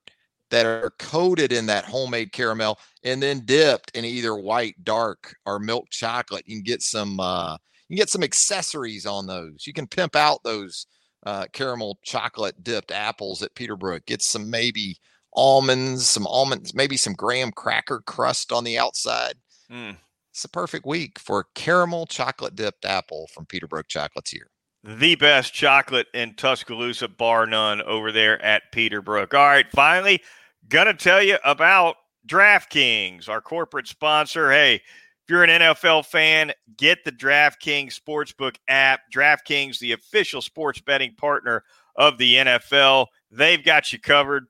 that 0.49 0.65
are 0.65 0.91
coated 0.97 1.51
in 1.51 1.67
that 1.67 1.85
homemade 1.85 2.31
caramel 2.31 2.79
and 3.03 3.21
then 3.21 3.45
dipped 3.45 3.91
in 3.95 4.03
either 4.03 4.35
white 4.35 4.83
dark 4.83 5.35
or 5.45 5.59
milk 5.59 5.89
chocolate. 5.91 6.47
You 6.47 6.55
can 6.55 6.63
get 6.63 6.81
some 6.81 7.19
uh, 7.19 7.57
you 7.87 7.95
can 7.95 8.01
get 8.01 8.09
some 8.09 8.23
accessories 8.23 9.05
on 9.05 9.27
those. 9.27 9.67
You 9.67 9.73
can 9.73 9.87
pimp 9.87 10.15
out 10.15 10.43
those 10.43 10.87
uh, 11.25 11.45
caramel 11.53 11.99
chocolate 12.03 12.63
dipped 12.63 12.91
apples 12.91 13.43
at 13.43 13.53
Peterbrooke. 13.55 14.05
Get 14.05 14.21
some 14.21 14.49
maybe 14.49 14.97
almonds, 15.33 16.07
some 16.07 16.25
almonds, 16.25 16.73
maybe 16.73 16.97
some 16.97 17.13
graham 17.13 17.51
cracker 17.51 18.01
crust 18.05 18.51
on 18.51 18.63
the 18.63 18.77
outside. 18.77 19.35
Mm. 19.71 19.97
It's 20.31 20.45
a 20.45 20.49
perfect 20.49 20.85
week 20.85 21.19
for 21.19 21.41
a 21.41 21.45
caramel 21.55 22.05
chocolate 22.05 22.55
dipped 22.55 22.85
apple 22.85 23.27
from 23.33 23.45
Peterbrooke 23.45 23.87
Chocolatier. 23.87 24.47
The 24.83 25.15
best 25.15 25.53
chocolate 25.53 26.07
in 26.13 26.35
Tuscaloosa, 26.35 27.09
bar 27.09 27.45
none, 27.45 27.81
over 27.81 28.11
there 28.11 28.41
at 28.41 28.71
Peterbrooke. 28.73 29.33
All 29.33 29.45
right, 29.45 29.69
finally, 29.71 30.21
gonna 30.69 30.93
tell 30.93 31.21
you 31.21 31.37
about 31.43 31.97
DraftKings, 32.25 33.27
our 33.27 33.41
corporate 33.41 33.87
sponsor. 33.87 34.51
Hey, 34.51 34.75
if 34.75 34.81
you're 35.29 35.43
an 35.43 35.61
NFL 35.61 36.05
fan, 36.05 36.53
get 36.77 37.03
the 37.03 37.11
DraftKings 37.11 37.99
Sportsbook 37.99 38.55
app. 38.67 39.01
DraftKings, 39.13 39.79
the 39.79 39.91
official 39.91 40.41
sports 40.41 40.79
betting 40.79 41.13
partner 41.15 41.63
of 41.95 42.17
the 42.17 42.35
NFL. 42.35 43.07
They've 43.29 43.63
got 43.63 43.91
you 43.91 43.99
covered. 43.99 44.45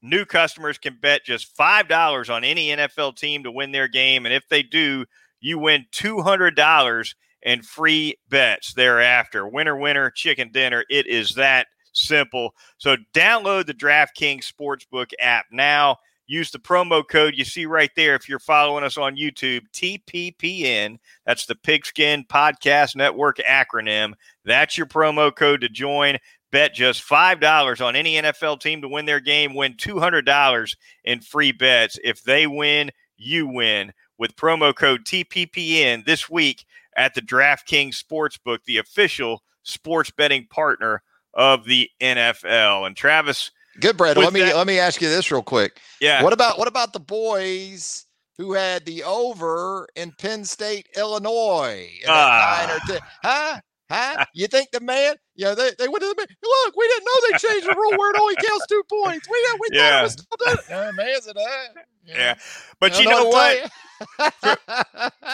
New 0.00 0.24
customers 0.24 0.78
can 0.78 0.98
bet 1.00 1.24
just 1.24 1.56
$5 1.56 2.32
on 2.32 2.44
any 2.44 2.68
NFL 2.68 3.16
team 3.16 3.42
to 3.42 3.50
win 3.50 3.72
their 3.72 3.88
game. 3.88 4.24
And 4.24 4.34
if 4.34 4.48
they 4.48 4.62
do, 4.62 5.04
you 5.40 5.58
win 5.58 5.86
$200 5.92 7.14
in 7.44 7.62
free 7.62 8.16
bets 8.28 8.74
thereafter. 8.74 9.46
Winner, 9.46 9.76
winner, 9.76 10.10
chicken 10.10 10.50
dinner. 10.50 10.84
It 10.90 11.06
is 11.06 11.34
that 11.34 11.68
simple. 11.92 12.54
So 12.78 12.96
download 13.12 13.66
the 13.66 13.74
DraftKings 13.74 14.50
Sportsbook 14.50 15.12
app 15.20 15.46
now. 15.52 15.98
Use 16.26 16.50
the 16.50 16.58
promo 16.58 17.06
code 17.06 17.34
you 17.36 17.44
see 17.44 17.66
right 17.66 17.90
there 17.96 18.14
if 18.14 18.30
you're 18.30 18.38
following 18.38 18.82
us 18.82 18.96
on 18.96 19.16
YouTube, 19.16 19.60
TPPN. 19.74 20.96
That's 21.26 21.44
the 21.44 21.54
Pigskin 21.54 22.24
Podcast 22.24 22.96
Network 22.96 23.36
acronym. 23.38 24.14
That's 24.44 24.78
your 24.78 24.86
promo 24.86 25.34
code 25.34 25.60
to 25.60 25.68
join. 25.68 26.16
Bet 26.50 26.72
just 26.72 27.06
$5 27.06 27.84
on 27.84 27.94
any 27.94 28.14
NFL 28.14 28.60
team 28.60 28.80
to 28.80 28.88
win 28.88 29.04
their 29.04 29.20
game. 29.20 29.54
Win 29.54 29.74
$200 29.74 30.76
in 31.04 31.20
free 31.20 31.52
bets. 31.52 31.98
If 32.02 32.22
they 32.22 32.46
win, 32.46 32.90
you 33.18 33.46
win 33.46 33.92
with 34.16 34.36
promo 34.36 34.74
code 34.74 35.04
TPPN 35.04 36.06
this 36.06 36.30
week 36.30 36.64
at 36.96 37.14
the 37.14 37.22
DraftKings 37.22 38.02
Sportsbook, 38.02 38.58
the 38.66 38.78
official 38.78 39.42
sports 39.62 40.10
betting 40.10 40.46
partner 40.48 41.02
of 41.32 41.64
the 41.64 41.90
NFL. 42.00 42.86
And 42.86 42.96
Travis, 42.96 43.50
good, 43.80 43.96
Brad. 43.96 44.16
Let 44.16 44.32
me 44.32 44.40
that, 44.40 44.56
let 44.56 44.66
me 44.66 44.78
ask 44.78 45.00
you 45.00 45.08
this 45.08 45.30
real 45.30 45.42
quick. 45.42 45.80
Yeah. 46.00 46.22
What 46.22 46.32
about 46.32 46.58
what 46.58 46.68
about 46.68 46.92
the 46.92 47.00
boys 47.00 48.06
who 48.38 48.52
had 48.52 48.84
the 48.84 49.04
over 49.04 49.88
in 49.96 50.12
Penn 50.18 50.44
State, 50.44 50.88
Illinois? 50.96 51.88
Uh, 52.06 52.66
nine 52.66 52.76
or 52.76 52.80
ten? 52.86 53.00
Huh? 53.22 53.60
Huh? 53.90 54.24
You 54.34 54.46
think 54.46 54.70
the 54.70 54.80
man? 54.80 55.16
You 55.36 55.46
know, 55.46 55.54
they, 55.54 55.70
they 55.78 55.88
went 55.88 56.02
to 56.02 56.08
the 56.08 56.14
man. 56.16 56.26
Look, 56.42 56.76
we 56.76 56.88
didn't 56.88 57.04
know 57.04 57.12
they 57.30 57.38
changed 57.38 57.66
the 57.68 57.74
rule 57.74 57.98
where 57.98 58.10
it 58.10 58.20
only 58.20 58.34
counts 58.36 58.66
two 58.66 58.82
points. 58.88 59.28
We 59.28 59.36
we 59.60 59.76
yeah. 59.76 59.90
thought 59.90 59.98
it 59.98 60.02
was 60.02 60.12
still 60.12 60.38
doing 60.44 60.58
it. 60.68 60.72
Uh, 60.72 60.92
man's 60.92 61.26
it, 61.26 61.36
uh, 61.36 61.80
yeah. 62.04 62.14
yeah. 62.16 62.34
But 62.80 62.98
you 62.98 63.04
know, 63.04 63.24
know 63.24 63.28
what? 63.28 63.70
for, 64.18 64.56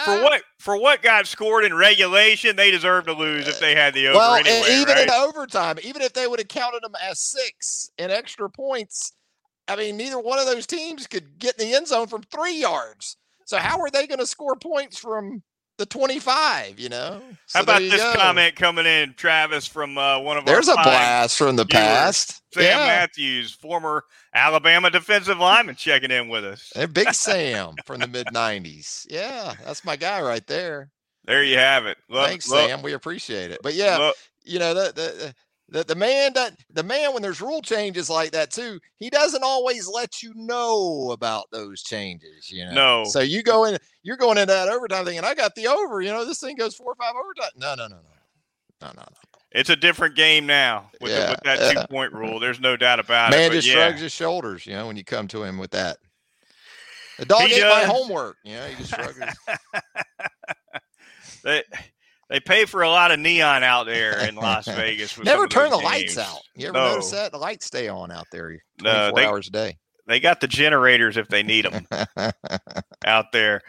for, 0.05 0.23
what 0.23 0.43
for 0.59 0.79
what 0.79 1.01
got 1.01 1.27
scored 1.27 1.65
in 1.65 1.73
regulation, 1.73 2.55
they 2.55 2.71
deserve 2.71 3.05
to 3.05 3.13
lose 3.13 3.47
if 3.47 3.59
they 3.59 3.75
had 3.75 3.93
the 3.93 4.07
over. 4.07 4.17
Well, 4.17 4.35
anyway, 4.35 4.81
even 4.81 4.95
right? 4.95 5.07
in 5.07 5.09
overtime, 5.11 5.77
even 5.83 6.01
if 6.01 6.13
they 6.13 6.27
would 6.27 6.39
have 6.39 6.47
counted 6.47 6.83
them 6.83 6.93
as 7.01 7.19
six 7.19 7.91
in 7.97 8.11
extra 8.11 8.49
points, 8.49 9.13
I 9.67 9.75
mean, 9.75 9.97
neither 9.97 10.19
one 10.19 10.39
of 10.39 10.45
those 10.45 10.67
teams 10.67 11.07
could 11.07 11.39
get 11.39 11.59
in 11.59 11.67
the 11.67 11.75
end 11.75 11.87
zone 11.87 12.07
from 12.07 12.23
three 12.23 12.59
yards. 12.59 13.17
So 13.45 13.57
how 13.57 13.79
are 13.79 13.89
they 13.89 14.07
going 14.07 14.19
to 14.19 14.27
score 14.27 14.55
points 14.55 14.97
from 14.97 15.43
the 15.77 15.85
25, 15.85 16.79
you 16.79 16.89
know. 16.89 17.21
So 17.47 17.59
How 17.59 17.63
about 17.63 17.79
this 17.79 18.01
go. 18.01 18.13
comment 18.15 18.55
coming 18.55 18.85
in, 18.85 19.13
Travis, 19.15 19.65
from 19.65 19.97
uh, 19.97 20.19
one 20.19 20.37
of 20.37 20.45
There's 20.45 20.69
our 20.69 20.79
a 20.79 20.83
blast 20.83 21.37
from 21.37 21.55
the 21.55 21.65
viewers. 21.65 21.83
past. 21.83 22.41
Sam 22.53 22.63
yeah. 22.63 22.85
Matthews, 22.87 23.51
former 23.51 24.03
Alabama 24.33 24.89
defensive 24.89 25.37
lineman, 25.39 25.75
checking 25.75 26.11
in 26.11 26.29
with 26.29 26.45
us. 26.45 26.71
And 26.75 26.93
Big 26.93 27.13
Sam 27.13 27.75
from 27.85 28.01
the 28.01 28.07
mid 28.07 28.27
90s. 28.27 29.07
Yeah, 29.09 29.53
that's 29.65 29.83
my 29.85 29.95
guy 29.95 30.21
right 30.21 30.45
there. 30.47 30.89
There 31.25 31.43
you 31.43 31.57
have 31.57 31.85
it. 31.85 31.97
Look, 32.09 32.27
Thanks, 32.27 32.45
Sam. 32.45 32.81
We 32.81 32.93
appreciate 32.93 33.51
it. 33.51 33.59
But 33.61 33.73
yeah, 33.75 34.11
you 34.43 34.59
know, 34.59 34.73
the, 34.73 34.91
the, 34.93 35.35
the, 35.71 35.85
the 35.85 35.95
man 35.95 36.33
that 36.33 36.53
the 36.71 36.83
man 36.83 37.13
when 37.13 37.23
there's 37.23 37.41
rule 37.41 37.61
changes 37.61 38.09
like 38.09 38.31
that 38.31 38.51
too 38.51 38.79
he 38.97 39.09
doesn't 39.09 39.43
always 39.43 39.87
let 39.87 40.21
you 40.21 40.33
know 40.35 41.11
about 41.11 41.45
those 41.51 41.81
changes 41.81 42.51
you 42.51 42.65
know? 42.65 42.71
No. 42.71 43.03
So 43.05 43.21
you 43.21 43.41
go 43.41 43.65
in 43.65 43.77
you're 44.03 44.17
going 44.17 44.37
into 44.37 44.53
that 44.53 44.69
overtime 44.69 45.05
thinking 45.05 45.23
i 45.23 45.33
got 45.33 45.55
the 45.55 45.67
over 45.67 46.01
you 46.01 46.11
know 46.11 46.25
this 46.25 46.39
thing 46.39 46.55
goes 46.55 46.75
four 46.75 46.91
or 46.91 46.95
five 46.95 47.13
overtime 47.15 47.51
no 47.57 47.75
no 47.75 47.87
no 47.87 47.95
no. 47.95 48.01
No 48.81 48.87
no 48.87 49.01
no. 49.01 49.17
It's 49.53 49.69
a 49.69 49.75
different 49.75 50.15
game 50.15 50.45
now 50.45 50.89
with, 51.01 51.11
yeah, 51.11 51.25
the, 51.25 51.31
with 51.31 51.41
that 51.43 51.71
two 51.73 51.87
point 51.93 52.13
rule 52.13 52.39
there's 52.39 52.59
no 52.59 52.75
doubt 52.77 52.99
about 52.99 53.31
man 53.31 53.39
it 53.39 53.43
man 53.43 53.51
just 53.51 53.67
yeah. 53.67 53.73
shrugs 53.73 54.01
his 54.01 54.11
shoulders 54.11 54.65
you 54.65 54.73
know 54.73 54.87
when 54.87 54.97
you 54.97 55.03
come 55.03 55.27
to 55.29 55.43
him 55.43 55.57
with 55.57 55.71
that. 55.71 55.97
The 57.19 57.25
dog 57.25 57.41
he 57.41 57.55
ate 57.55 57.59
does. 57.59 57.87
my 57.87 57.93
homework 57.93 58.37
you 58.43 58.55
know 58.55 58.65
he 58.65 58.75
just 58.75 58.93
shrugs 58.93 59.19
they 61.43 61.63
they 62.31 62.39
pay 62.39 62.63
for 62.63 62.81
a 62.81 62.89
lot 62.89 63.11
of 63.11 63.19
neon 63.19 63.61
out 63.61 63.85
there 63.85 64.25
in 64.25 64.35
Las 64.35 64.65
Vegas. 64.65 65.19
Never 65.19 65.47
turn 65.47 65.69
the 65.69 65.75
games. 65.75 65.83
lights 65.83 66.17
out. 66.17 66.39
You 66.55 66.69
ever 66.69 66.77
no. 66.77 66.89
notice 66.91 67.11
that 67.11 67.33
the 67.33 67.37
lights 67.37 67.65
stay 67.65 67.89
on 67.89 68.09
out 68.09 68.27
there 68.31 68.57
no, 68.81 69.11
they, 69.13 69.25
hours 69.25 69.49
a 69.49 69.51
day? 69.51 69.77
They 70.07 70.21
got 70.21 70.39
the 70.39 70.47
generators 70.47 71.17
if 71.17 71.27
they 71.27 71.43
need 71.43 71.65
them 71.65 71.85
out 73.05 73.33
there. 73.33 73.61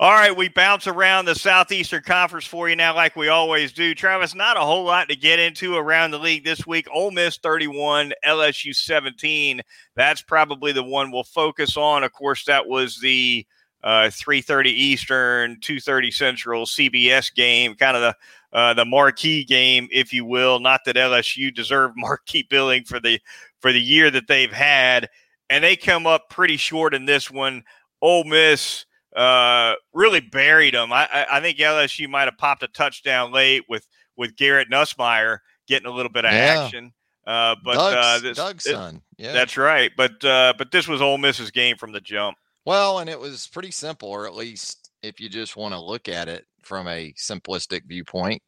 All 0.00 0.12
right, 0.12 0.34
we 0.34 0.48
bounce 0.48 0.86
around 0.86 1.26
the 1.26 1.34
Southeastern 1.34 2.02
Conference 2.02 2.46
for 2.46 2.68
you 2.68 2.76
now, 2.76 2.94
like 2.94 3.14
we 3.14 3.28
always 3.28 3.72
do. 3.72 3.94
Travis, 3.94 4.34
not 4.34 4.56
a 4.56 4.60
whole 4.60 4.84
lot 4.84 5.08
to 5.08 5.16
get 5.16 5.38
into 5.40 5.74
around 5.76 6.12
the 6.12 6.18
league 6.18 6.44
this 6.44 6.66
week. 6.66 6.86
Ole 6.90 7.10
Miss 7.10 7.36
31, 7.36 8.12
LSU 8.24 8.74
17. 8.74 9.60
That's 9.96 10.22
probably 10.22 10.72
the 10.72 10.84
one 10.84 11.10
we'll 11.10 11.24
focus 11.24 11.76
on. 11.76 12.04
Of 12.04 12.12
course, 12.12 12.44
that 12.44 12.66
was 12.66 13.00
the 13.00 13.44
uh, 13.84 14.10
3:30 14.10 14.66
Eastern, 14.66 15.56
2:30 15.60 16.12
Central 16.12 16.66
CBS 16.66 17.34
game, 17.34 17.74
kind 17.74 17.96
of 17.96 18.02
the 18.02 18.16
uh, 18.56 18.74
the 18.74 18.84
marquee 18.84 19.44
game, 19.44 19.88
if 19.90 20.12
you 20.12 20.24
will. 20.24 20.58
Not 20.60 20.80
that 20.86 20.96
LSU 20.96 21.54
deserved 21.54 21.94
marquee 21.98 22.46
billing 22.48 22.84
for 22.84 23.00
the 23.00 23.20
for 23.60 23.72
the 23.72 23.80
year 23.80 24.10
that 24.10 24.28
they've 24.28 24.52
had, 24.52 25.08
and 25.50 25.62
they 25.62 25.76
come 25.76 26.06
up 26.06 26.28
pretty 26.30 26.56
short 26.56 26.94
in 26.94 27.04
this 27.04 27.30
one. 27.30 27.62
Ole 28.00 28.24
Miss 28.24 28.86
uh, 29.16 29.74
really 29.92 30.20
buried 30.20 30.74
them. 30.74 30.92
I, 30.92 31.26
I, 31.30 31.40
think 31.40 31.58
LSU 31.58 32.08
might 32.08 32.26
have 32.26 32.38
popped 32.38 32.62
a 32.62 32.68
touchdown 32.68 33.32
late 33.32 33.64
with 33.68 33.86
with 34.16 34.36
Garrett 34.36 34.70
Nussmeier 34.70 35.38
getting 35.66 35.86
a 35.86 35.90
little 35.90 36.12
bit 36.12 36.24
of 36.24 36.32
yeah. 36.32 36.62
action. 36.64 36.92
Uh, 37.26 37.56
but 37.64 37.74
Doug's, 37.74 37.96
uh, 37.96 38.18
this, 38.22 38.36
Doug's 38.36 38.64
son, 38.64 39.02
yeah, 39.18 39.32
that's 39.32 39.56
right. 39.56 39.90
But 39.96 40.24
uh, 40.24 40.54
but 40.56 40.70
this 40.70 40.88
was 40.88 41.02
Ole 41.02 41.18
Miss's 41.18 41.50
game 41.50 41.76
from 41.76 41.92
the 41.92 42.00
jump. 42.00 42.38
Well, 42.68 42.98
and 42.98 43.08
it 43.08 43.18
was 43.18 43.46
pretty 43.46 43.70
simple, 43.70 44.10
or 44.10 44.26
at 44.26 44.34
least 44.34 44.90
if 45.02 45.20
you 45.20 45.30
just 45.30 45.56
want 45.56 45.72
to 45.72 45.80
look 45.80 46.06
at 46.06 46.28
it 46.28 46.44
from 46.62 46.86
a 46.86 47.14
simplistic 47.14 47.86
viewpoint. 47.86 48.42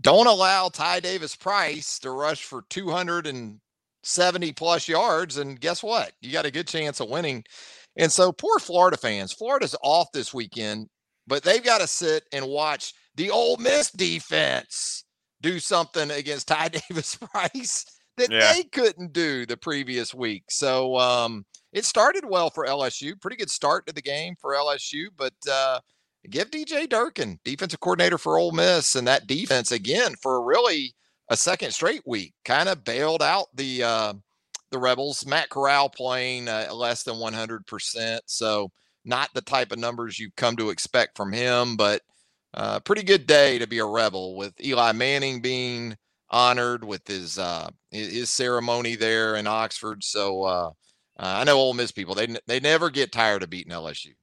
Don't 0.00 0.26
allow 0.26 0.68
Ty 0.68 0.98
Davis 0.98 1.36
Price 1.36 2.00
to 2.00 2.10
rush 2.10 2.42
for 2.42 2.64
270 2.70 4.52
plus 4.54 4.88
yards. 4.88 5.36
And 5.36 5.60
guess 5.60 5.80
what? 5.80 6.10
You 6.20 6.32
got 6.32 6.44
a 6.44 6.50
good 6.50 6.66
chance 6.66 6.98
of 6.98 7.08
winning. 7.08 7.44
And 7.94 8.10
so, 8.10 8.32
poor 8.32 8.58
Florida 8.58 8.96
fans, 8.96 9.32
Florida's 9.32 9.76
off 9.80 10.08
this 10.12 10.34
weekend, 10.34 10.88
but 11.28 11.44
they've 11.44 11.62
got 11.62 11.82
to 11.82 11.86
sit 11.86 12.24
and 12.32 12.48
watch 12.48 12.92
the 13.14 13.30
Ole 13.30 13.58
Miss 13.58 13.92
defense 13.92 15.04
do 15.40 15.60
something 15.60 16.10
against 16.10 16.48
Ty 16.48 16.68
Davis 16.88 17.14
Price 17.14 17.86
that 18.16 18.30
yeah. 18.30 18.52
they 18.52 18.64
couldn't 18.64 19.12
do 19.12 19.46
the 19.46 19.56
previous 19.56 20.14
week. 20.14 20.44
So, 20.50 20.98
um, 20.98 21.44
it 21.72 21.84
started 21.84 22.24
well 22.24 22.50
for 22.50 22.66
LSU. 22.66 23.18
Pretty 23.20 23.36
good 23.36 23.50
start 23.50 23.86
to 23.86 23.94
the 23.94 24.02
game 24.02 24.34
for 24.38 24.52
LSU, 24.52 25.06
but 25.16 25.32
uh, 25.50 25.80
give 26.28 26.50
DJ 26.50 26.88
Durkin, 26.88 27.38
defensive 27.44 27.80
coordinator 27.80 28.18
for 28.18 28.38
Ole 28.38 28.52
Miss, 28.52 28.94
and 28.94 29.06
that 29.06 29.26
defense 29.26 29.72
again 29.72 30.14
for 30.20 30.44
really 30.44 30.94
a 31.28 31.36
second 31.36 31.72
straight 31.72 32.02
week, 32.06 32.34
kind 32.44 32.68
of 32.68 32.84
bailed 32.84 33.22
out 33.22 33.46
the 33.54 33.82
uh, 33.82 34.12
the 34.70 34.78
Rebels. 34.78 35.26
Matt 35.26 35.48
Corral 35.48 35.88
playing 35.88 36.48
uh, 36.48 36.68
less 36.72 37.04
than 37.04 37.18
100 37.18 37.66
percent, 37.66 38.22
so 38.26 38.70
not 39.04 39.30
the 39.34 39.40
type 39.40 39.72
of 39.72 39.78
numbers 39.78 40.18
you've 40.18 40.36
come 40.36 40.56
to 40.56 40.70
expect 40.70 41.16
from 41.16 41.32
him, 41.32 41.76
but 41.76 42.02
uh, 42.54 42.80
pretty 42.80 43.02
good 43.02 43.26
day 43.26 43.58
to 43.58 43.66
be 43.66 43.78
a 43.78 43.86
Rebel 43.86 44.36
with 44.36 44.52
Eli 44.62 44.92
Manning 44.92 45.40
being 45.40 45.96
honored 46.30 46.84
with 46.84 47.06
his 47.08 47.38
uh, 47.38 47.70
his 47.92 48.30
ceremony 48.30 48.96
there 48.96 49.36
in 49.36 49.46
Oxford. 49.46 50.02
So 50.02 50.42
uh, 50.44 50.66
uh, 50.66 50.70
I 51.18 51.44
know 51.44 51.58
Ole 51.58 51.74
Miss 51.74 51.92
people 51.92 52.14
they 52.14 52.28
they 52.46 52.58
never 52.60 52.90
get 52.90 53.12
tired 53.12 53.42
of 53.42 53.50
beating 53.50 53.72
LSU. 53.72 54.14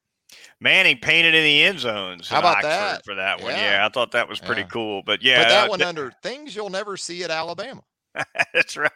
Manning 0.60 0.98
painted 0.98 1.34
in 1.36 1.44
the 1.44 1.64
end 1.64 1.80
zones. 1.80 2.28
How 2.28 2.40
about 2.40 2.58
Oxford 2.58 2.70
that 2.70 3.06
for 3.06 3.16
that 3.16 3.42
one? 3.42 3.52
Yeah. 3.54 3.72
Yeah, 3.78 3.86
I 3.86 3.90
thought 3.90 4.12
that 4.12 4.28
was 4.28 4.40
pretty 4.40 4.62
Yeah. 4.62 4.68
cool. 4.68 5.02
But 5.06 5.24
yeah, 5.24 5.44
Put 5.44 5.50
that 5.50 5.70
one 5.70 5.80
th- 5.80 5.88
under 5.88 6.12
things 6.22 6.56
you'll 6.56 6.70
never 6.70 6.98
see 6.98 7.24
at 7.24 7.32
Alabama. 7.32 7.82
That's 8.54 8.76
right. 8.78 8.92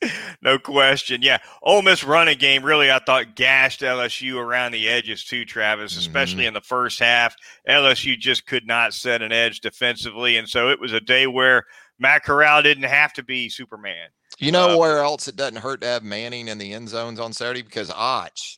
No 0.40 0.60
question. 0.60 1.22
Yeah. 1.22 1.38
Ole 1.60 1.82
Miss 1.82 2.04
running 2.04 2.38
game 2.38 2.62
really, 2.64 2.88
I 2.88 3.00
thought, 3.00 3.34
gashed 3.34 3.80
LSU 3.80 4.36
around 4.36 4.70
the 4.70 4.88
edges 4.88 5.24
too, 5.24 5.44
Travis, 5.44 5.96
especially 5.96 6.46
in 6.46 6.54
the 6.54 6.60
first 6.60 7.00
half. 7.00 7.34
LSU 7.68 8.16
just 8.16 8.46
could 8.46 8.64
not 8.64 8.94
set 8.94 9.22
an 9.22 9.32
edge 9.32 9.58
defensively. 9.58 10.36
And 10.36 10.48
so 10.48 10.68
it 10.70 10.78
was 10.80 10.92
a 10.92 11.00
day 11.00 11.26
where 11.26 11.64
Matt 11.98 12.24
Corral 12.24 12.62
didn't 12.62 12.84
have 12.84 13.12
to 13.14 13.22
be 13.22 13.48
Superman. 13.48 14.08
You 14.38 14.52
know 14.52 14.70
Uh, 14.70 14.76
where 14.78 14.98
else 14.98 15.26
it 15.28 15.36
doesn't 15.36 15.56
hurt 15.56 15.80
to 15.80 15.86
have 15.86 16.02
Manning 16.02 16.48
in 16.48 16.58
the 16.58 16.72
end 16.72 16.88
zones 16.88 17.18
on 17.18 17.32
Saturday 17.32 17.62
because 17.62 17.90
Arch, 17.90 18.56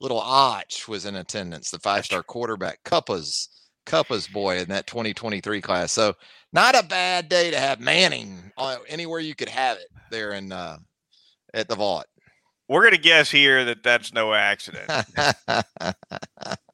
little 0.00 0.20
Arch, 0.20 0.88
was 0.88 1.04
in 1.04 1.16
attendance. 1.16 1.70
The 1.70 1.78
five 1.80 2.04
star 2.04 2.22
quarterback, 2.22 2.82
Cooper's 2.84 3.48
Cooper's 3.84 4.28
boy 4.28 4.58
in 4.58 4.68
that 4.68 4.86
2023 4.86 5.60
class. 5.60 5.92
So 5.92 6.14
not 6.52 6.78
a 6.78 6.86
bad 6.86 7.28
day 7.28 7.50
to 7.50 7.58
have 7.58 7.80
Manning 7.80 8.52
uh, 8.56 8.76
anywhere 8.88 9.20
you 9.20 9.34
could 9.34 9.48
have 9.48 9.76
it 9.78 9.88
there 10.10 10.32
in 10.32 10.52
uh, 10.52 10.78
at 11.54 11.68
the 11.68 11.76
Vaught. 11.76 12.04
We're 12.68 12.82
going 12.82 12.94
to 12.94 13.00
guess 13.00 13.30
here 13.30 13.64
that 13.64 13.82
that's 13.82 14.12
no 14.12 14.34
accident 14.34 14.90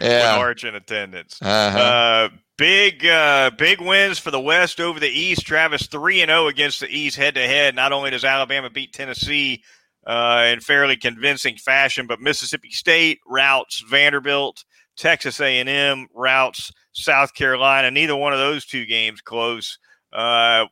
yeah. 0.00 0.36
Arch 0.38 0.64
in 0.64 0.74
attendance. 0.74 1.38
Uh-huh. 1.42 1.78
Uh, 1.78 2.28
big 2.58 3.06
uh, 3.06 3.50
big 3.56 3.80
wins 3.80 4.18
for 4.18 4.30
the 4.30 4.40
West 4.40 4.80
over 4.80 5.00
the 5.00 5.08
East. 5.08 5.46
Travis 5.46 5.86
three 5.86 6.22
and 6.22 6.30
zero 6.30 6.48
against 6.48 6.80
the 6.80 6.88
East 6.88 7.16
head 7.16 7.34
to 7.34 7.46
head. 7.46 7.74
Not 7.74 7.92
only 7.92 8.10
does 8.10 8.24
Alabama 8.24 8.70
beat 8.70 8.92
Tennessee 8.92 9.62
uh, 10.06 10.46
in 10.48 10.60
fairly 10.60 10.96
convincing 10.96 11.56
fashion, 11.56 12.06
but 12.06 12.20
Mississippi 12.20 12.70
State 12.70 13.20
routes 13.26 13.84
Vanderbilt, 13.88 14.64
Texas 14.96 15.40
A 15.40 15.58
and 15.58 15.68
M 15.68 16.08
routes 16.14 16.72
South 16.92 17.34
Carolina. 17.34 17.90
Neither 17.90 18.16
one 18.16 18.32
of 18.32 18.38
those 18.38 18.64
two 18.64 18.86
games 18.86 19.20
close. 19.20 19.78
Uh, 20.12 20.66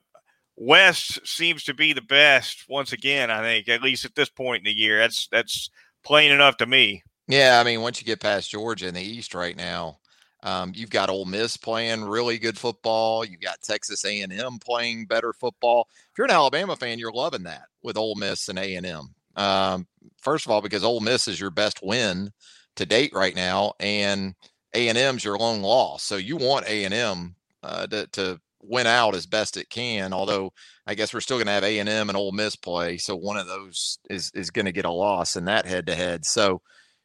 West 0.57 1.27
seems 1.27 1.65
to 1.65 1.75
be 1.75 1.93
the 1.93 2.01
best 2.03 2.65
once 2.69 2.93
again. 2.93 3.31
I 3.31 3.43
think 3.43 3.69
at 3.69 3.83
least 3.83 4.05
at 4.05 4.15
this 4.15 4.31
point 4.31 4.61
in 4.61 4.73
the 4.73 4.81
year. 4.81 4.99
That's 4.99 5.27
that's 5.29 5.69
plain 6.05 6.31
enough 6.31 6.59
to 6.59 6.67
me. 6.67 7.03
Yeah, 7.29 7.59
I 7.61 7.65
mean, 7.65 7.81
once 7.81 8.01
you 8.01 8.07
get 8.07 8.21
past 8.21 8.51
Georgia 8.51 8.89
in 8.89 8.95
the 8.95 9.03
East 9.03 9.35
right 9.35 9.57
now, 9.57 9.99
um, 10.43 10.73
you've 10.75 10.91
got 10.91 11.09
Ole 11.09 11.25
Miss 11.25 11.57
playing 11.57 12.05
really 12.05 12.39
good 12.39 12.59
football. 12.59 13.25
You've 13.25 13.41
got 13.41 13.63
Texas 13.63 14.05
A&M 14.05 14.59
playing 14.59 15.07
better 15.07 15.33
football. 15.33 15.89
If 16.13 16.19
you're 16.19 16.27
an 16.27 16.31
Alabama 16.31 16.77
fan, 16.77 16.99
you're 16.99 17.13
loving 17.13 17.45
that 17.45 17.63
with 17.83 17.97
Ole 17.97 18.15
Miss 18.17 18.49
and 18.51 18.59
A&M. 18.59 19.15
Um, 19.37 19.87
first 20.21 20.45
of 20.45 20.53
all, 20.53 20.61
because 20.61 20.85
Ole 20.85 21.01
Miss 21.01 21.27
is 21.29 21.41
your 21.41 21.51
best 21.51 21.81
win 21.83 22.31
to 22.77 22.85
date 22.85 23.13
right 23.15 23.35
now, 23.35 23.73
and 23.81 24.35
A&M's 24.75 25.25
your 25.25 25.39
lone 25.39 25.63
loss. 25.63 26.03
So 26.03 26.17
you 26.17 26.37
want 26.37 26.69
A&M 26.69 27.35
uh, 27.63 27.87
to, 27.87 28.07
to 28.09 28.39
win 28.63 28.87
out 28.87 29.15
as 29.15 29.25
best 29.25 29.57
it 29.57 29.71
can. 29.71 30.13
Although 30.13 30.53
I 30.87 30.95
guess 30.95 31.15
we're 31.15 31.21
still 31.21 31.39
going 31.39 31.47
to 31.47 31.53
have 31.53 31.65
A&M 31.65 31.89
and 31.89 32.17
Ole 32.17 32.33
Miss 32.33 32.55
play, 32.55 32.99
so 32.99 33.17
one 33.17 33.39
of 33.39 33.47
those 33.47 33.99
is 34.11 34.31
is 34.35 34.51
going 34.51 34.67
to 34.67 34.73
get 34.73 34.85
a 34.85 34.91
loss 34.91 35.37
in 35.37 35.47
that 35.47 35.65
head 35.65 35.87
to 35.87 35.95
head. 35.95 36.27
So 36.27 36.61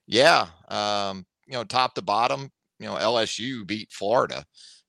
yeah, 0.10 0.48
um, 0.70 1.24
you 1.46 1.54
know, 1.54 1.64
top 1.64 1.94
to 1.94 2.02
bottom, 2.02 2.50
you 2.80 2.88
know, 2.88 2.96
LSU 2.96 3.66
beat 3.66 3.92
Florida 3.92 4.44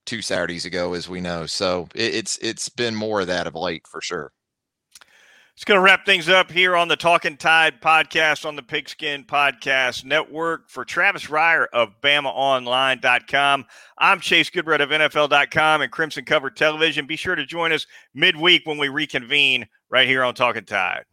two 0.07 0.23
Saturdays 0.23 0.65
ago, 0.65 0.95
as 0.95 1.09
we 1.11 1.21
know. 1.21 1.45
So 1.45 1.89
it, 1.95 2.15
it's 2.15 2.39
it's 2.39 2.71
been 2.71 2.95
more 2.95 3.21
of 3.21 3.27
that 3.27 3.47
of 3.47 3.55
late 3.55 3.87
for 3.87 4.01
sure. 4.01 4.33
It's 5.55 5.65
going 5.67 5.77
to 5.77 5.83
wrap 5.83 6.07
things 6.07 6.31
up 6.31 6.51
here 6.51 6.75
on 6.75 6.89
the 6.89 6.97
Talking 6.97 7.37
Tide 7.37 7.83
podcast 7.83 8.47
on 8.47 8.57
the 8.57 8.63
Pigskin 8.63 9.25
Podcast 9.25 10.07
Network. 10.07 10.71
For 10.71 10.87
Travis 10.87 11.27
Reier 11.27 11.67
of 11.75 12.01
BamaOnline.com, 12.01 13.67
I'm 13.99 14.21
Chase 14.21 14.49
Goodbread 14.49 14.81
of 14.81 14.89
NFL.com 14.89 15.83
and 15.83 15.93
Crimson 15.93 16.25
Cover 16.25 16.49
Television. 16.49 17.07
Be 17.07 17.17
sure 17.17 17.35
to 17.35 17.45
join 17.45 17.73
us 17.73 17.87
midweek 18.15 18.63
when 18.65 18.79
we 18.79 18.89
reconvene 18.89 19.67
right 19.91 20.09
here 20.09 20.25
on 20.25 20.33
Talking 20.33 20.65
Tide. 20.65 21.05